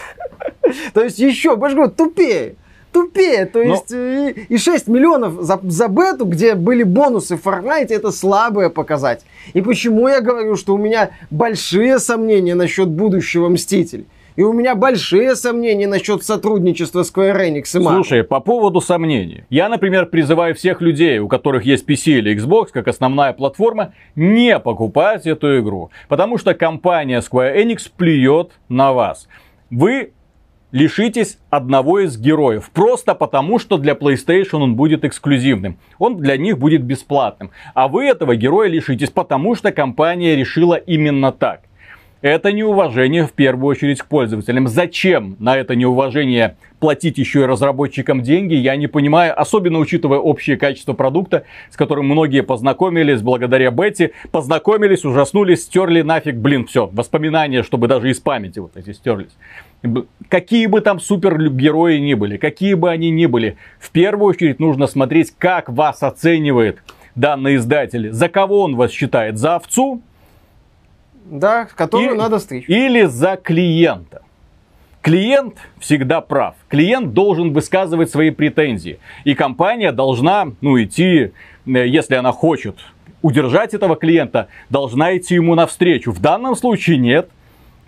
То 0.95 1.03
есть 1.03 1.19
еще, 1.19 1.55
больше 1.55 1.75
говорю, 1.75 1.91
тупее 1.91 2.55
тупее. 3.03 3.45
То 3.45 3.61
есть 3.61 3.91
Но... 3.91 3.97
и, 3.97 4.31
и 4.49 4.57
6 4.57 4.87
миллионов 4.87 5.41
за, 5.41 5.59
за 5.63 5.87
бету, 5.87 6.25
где 6.25 6.55
были 6.55 6.83
бонусы 6.83 7.37
в 7.37 7.45
Fortnite, 7.45 7.89
это 7.89 8.11
слабое 8.11 8.69
показать. 8.69 9.23
И 9.53 9.61
почему 9.61 10.07
я 10.07 10.21
говорю, 10.21 10.55
что 10.55 10.73
у 10.73 10.77
меня 10.77 11.11
большие 11.29 11.99
сомнения 11.99 12.55
насчет 12.55 12.89
будущего 12.89 13.49
Мстителей. 13.49 14.05
И 14.35 14.41
у 14.41 14.53
меня 14.53 14.73
большие 14.75 15.35
сомнения 15.35 15.85
насчет 15.85 16.23
сотрудничества 16.23 17.01
Square 17.01 17.49
Enix 17.49 17.63
и 17.73 17.79
Marvel. 17.79 17.95
Слушай, 17.95 18.23
по 18.23 18.39
поводу 18.39 18.79
сомнений. 18.79 19.43
Я, 19.49 19.67
например, 19.67 20.05
призываю 20.05 20.55
всех 20.55 20.79
людей, 20.79 21.19
у 21.19 21.27
которых 21.27 21.65
есть 21.65 21.85
PC 21.85 22.19
или 22.19 22.37
Xbox, 22.37 22.67
как 22.71 22.87
основная 22.87 23.33
платформа, 23.33 23.93
не 24.15 24.57
покупать 24.59 25.27
эту 25.27 25.59
игру. 25.59 25.89
Потому 26.07 26.37
что 26.37 26.53
компания 26.53 27.19
Square 27.19 27.57
Enix 27.57 27.91
плюет 27.97 28.51
на 28.69 28.93
вас. 28.93 29.27
Вы 29.69 30.13
лишитесь 30.71 31.37
одного 31.49 31.99
из 31.99 32.17
героев. 32.17 32.69
Просто 32.73 33.15
потому, 33.15 33.59
что 33.59 33.77
для 33.77 33.93
PlayStation 33.93 34.61
он 34.61 34.75
будет 34.75 35.05
эксклюзивным. 35.05 35.77
Он 35.97 36.17
для 36.17 36.37
них 36.37 36.57
будет 36.57 36.83
бесплатным. 36.83 37.51
А 37.73 37.87
вы 37.87 38.05
этого 38.05 38.35
героя 38.35 38.69
лишитесь, 38.69 39.09
потому 39.09 39.55
что 39.55 39.71
компания 39.71 40.35
решила 40.35 40.75
именно 40.75 41.31
так. 41.31 41.61
Это 42.21 42.51
неуважение 42.51 43.25
в 43.25 43.31
первую 43.31 43.69
очередь 43.69 43.99
к 43.99 44.05
пользователям. 44.05 44.67
Зачем 44.67 45.37
на 45.39 45.55
это 45.55 45.75
неуважение 45.75 46.57
платить 46.81 47.17
еще 47.17 47.41
и 47.41 47.45
разработчикам 47.45 48.21
деньги, 48.21 48.55
я 48.55 48.75
не 48.75 48.87
понимаю, 48.87 49.39
особенно 49.39 49.79
учитывая 49.79 50.19
общее 50.19 50.57
качество 50.57 50.91
продукта, 50.91 51.43
с 51.69 51.77
которым 51.77 52.07
многие 52.07 52.43
познакомились 52.43 53.21
благодаря 53.21 53.71
Бетти, 53.71 54.11
познакомились, 54.31 55.05
ужаснулись, 55.05 55.63
стерли 55.63 56.01
нафиг, 56.01 56.35
блин, 56.35 56.65
все, 56.65 56.87
воспоминания, 56.91 57.63
чтобы 57.63 57.87
даже 57.87 58.09
из 58.09 58.19
памяти 58.19 58.59
вот 58.59 58.75
эти 58.75 58.91
стерлись. 58.91 59.37
Какие 60.27 60.67
бы 60.67 60.81
там 60.81 60.99
супергерои 60.99 61.99
ни 61.99 62.15
были, 62.15 62.35
какие 62.35 62.73
бы 62.73 62.89
они 62.89 63.11
ни 63.11 63.27
были, 63.27 63.55
в 63.79 63.91
первую 63.91 64.31
очередь 64.31 64.59
нужно 64.59 64.87
смотреть, 64.87 65.33
как 65.37 65.69
вас 65.69 66.03
оценивает 66.03 66.83
данный 67.15 67.55
издатель, 67.55 68.11
за 68.11 68.27
кого 68.27 68.61
он 68.61 68.75
вас 68.75 68.91
считает, 68.91 69.37
за 69.37 69.55
овцу 69.55 70.01
да, 71.25 71.67
которую 71.75 72.15
и, 72.15 72.17
надо 72.17 72.39
стричь. 72.39 72.65
Или 72.67 73.03
за 73.03 73.35
клиента. 73.35 74.21
Клиент 75.01 75.55
всегда 75.79 76.19
прав. 76.21 76.55
Клиент 76.67 77.13
должен 77.13 77.53
высказывать 77.53 78.09
свои 78.09 78.31
претензии. 78.31 78.99
И 79.23 79.33
компания 79.33 79.91
должна, 79.91 80.51
ну, 80.61 80.81
идти, 80.81 81.31
э, 81.65 81.87
если 81.87 82.15
она 82.15 82.31
хочет 82.31 82.77
удержать 83.21 83.73
этого 83.73 83.95
клиента, 83.95 84.47
должна 84.69 85.17
идти 85.17 85.35
ему 85.35 85.55
навстречу. 85.55 86.11
В 86.11 86.19
данном 86.19 86.55
случае 86.55 86.97
нет. 86.97 87.29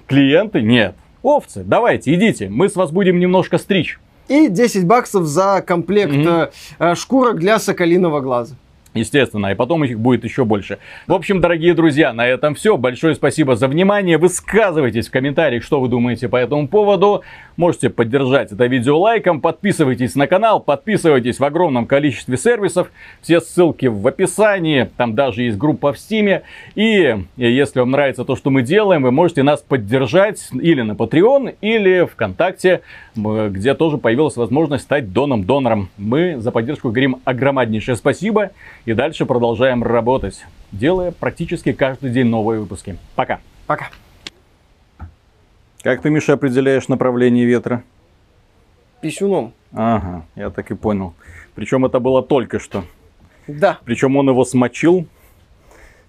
Клиенты 0.07 0.61
нет. 0.61 0.95
Овцы, 1.21 1.63
давайте, 1.63 2.13
идите, 2.13 2.49
мы 2.49 2.67
с 2.67 2.75
вас 2.75 2.91
будем 2.91 3.19
немножко 3.19 3.57
стричь. 3.57 3.99
И 4.27 4.47
10 4.47 4.85
баксов 4.87 5.25
за 5.25 5.61
комплект 5.65 6.51
э, 6.79 6.95
шкурок 6.95 7.39
для 7.39 7.59
соколиного 7.59 8.21
глаза. 8.21 8.55
Естественно, 8.93 9.47
и 9.47 9.55
потом 9.55 9.85
их 9.85 9.97
будет 9.97 10.25
еще 10.25 10.43
больше. 10.43 10.77
В 11.07 11.13
общем, 11.13 11.39
дорогие 11.39 11.73
друзья, 11.73 12.11
на 12.11 12.27
этом 12.27 12.55
все. 12.55 12.75
Большое 12.75 13.15
спасибо 13.15 13.55
за 13.55 13.69
внимание. 13.69 14.17
Высказывайтесь 14.17 15.07
в 15.07 15.11
комментариях, 15.11 15.63
что 15.63 15.79
вы 15.79 15.87
думаете 15.87 16.27
по 16.27 16.35
этому 16.35 16.67
поводу. 16.67 17.23
Можете 17.55 17.89
поддержать 17.89 18.51
это 18.51 18.65
видео 18.65 18.99
лайком. 18.99 19.39
Подписывайтесь 19.39 20.15
на 20.15 20.27
канал, 20.27 20.59
подписывайтесь 20.59 21.39
в 21.39 21.43
огромном 21.45 21.85
количестве 21.85 22.35
сервисов. 22.35 22.91
Все 23.21 23.39
ссылки 23.39 23.85
в 23.85 24.05
описании. 24.05 24.89
Там 24.97 25.15
даже 25.15 25.43
есть 25.43 25.57
группа 25.57 25.93
в 25.93 25.97
Стиме. 25.97 26.41
И 26.75 27.15
если 27.37 27.79
вам 27.79 27.91
нравится 27.91 28.25
то, 28.25 28.35
что 28.35 28.49
мы 28.49 28.61
делаем, 28.61 29.03
вы 29.03 29.11
можете 29.11 29.43
нас 29.43 29.61
поддержать 29.61 30.49
или 30.51 30.81
на 30.81 30.93
Patreon, 30.93 31.55
или 31.61 32.05
ВКонтакте, 32.11 32.81
где 33.15 33.73
тоже 33.73 33.97
появилась 33.97 34.37
возможность 34.37 34.83
стать 34.83 35.11
доном-донором. 35.11 35.89
Мы 35.97 36.39
за 36.39 36.51
поддержку 36.51 36.89
говорим 36.89 37.21
огромнейшее 37.25 37.95
спасибо. 37.95 38.51
И 38.85 38.93
дальше 38.93 39.25
продолжаем 39.25 39.83
работать, 39.83 40.45
делая 40.71 41.11
практически 41.11 41.73
каждый 41.73 42.11
день 42.11 42.27
новые 42.27 42.61
выпуски. 42.61 42.97
Пока. 43.15 43.39
Пока. 43.67 43.89
Как 45.81 46.01
ты, 46.01 46.09
Миша, 46.09 46.33
определяешь 46.33 46.87
направление 46.87 47.45
ветра? 47.45 47.83
Писюном. 49.01 49.53
Ага, 49.73 50.25
я 50.35 50.49
так 50.51 50.69
и 50.69 50.75
понял. 50.75 51.15
Причем 51.55 51.85
это 51.85 51.99
было 51.99 52.21
только 52.21 52.59
что. 52.59 52.83
Да. 53.47 53.79
Причем 53.83 54.15
он 54.15 54.29
его 54.29 54.45
смочил, 54.45 55.07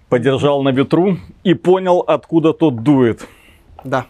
подержал 0.09 0.61
на 0.61 0.69
ветру 0.69 1.17
и 1.43 1.55
понял, 1.55 1.99
откуда 1.99 2.53
тот 2.53 2.83
дует. 2.83 3.27
Да. 3.83 4.05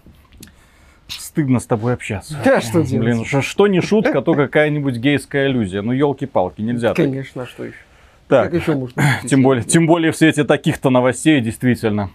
Стыдно 1.19 1.59
с 1.59 1.65
тобой 1.65 1.93
общаться. 1.93 2.37
Да, 2.43 2.61
что 2.61 2.81
делать? 2.83 3.05
Блин, 3.05 3.25
ш- 3.25 3.41
что 3.41 3.67
не 3.67 3.81
шутка, 3.81 4.21
то 4.21 4.33
какая-нибудь 4.33 4.95
гейская 4.97 5.47
иллюзия. 5.47 5.81
Ну, 5.81 5.91
елки-палки, 5.91 6.61
нельзя 6.61 6.89
так. 6.89 6.97
Конечно, 6.97 7.43
а 7.43 7.45
что 7.45 7.63
еще? 7.65 7.75
Так, 8.27 8.51
Как 8.51 8.61
еще 8.61 8.73
можно? 8.75 9.01
тем 9.27 9.43
более, 9.43 9.63
тем 9.63 9.85
более 9.87 10.11
в 10.11 10.17
свете 10.17 10.43
таких-то 10.43 10.89
новостей, 10.89 11.41
действительно. 11.41 12.09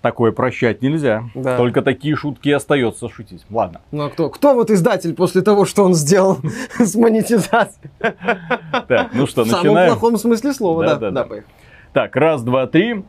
Такое 0.00 0.32
прощать 0.32 0.82
нельзя. 0.82 1.24
Да. 1.34 1.56
Только 1.56 1.80
такие 1.80 2.14
шутки 2.14 2.48
и 2.48 2.52
остается 2.52 3.08
шутить. 3.08 3.42
Ладно. 3.48 3.80
Ну 3.90 4.04
а 4.04 4.10
кто? 4.10 4.28
Кто 4.28 4.52
вот 4.54 4.70
издатель 4.70 5.14
после 5.14 5.40
того, 5.40 5.64
что 5.64 5.82
он 5.84 5.94
сделал 5.94 6.38
с 6.78 6.94
монетизацией? 6.94 7.90
Так, 8.86 9.14
ну 9.14 9.26
что, 9.26 9.44
В 9.44 9.48
самом 9.48 9.62
начинаем? 9.64 9.92
плохом 9.92 10.18
смысле 10.18 10.52
слова, 10.52 10.84
Да, 10.86 10.96
да. 10.96 11.10
да. 11.10 11.28
Так, 11.94 12.16
раз, 12.16 12.42
два, 12.42 12.66
три. 12.66 13.04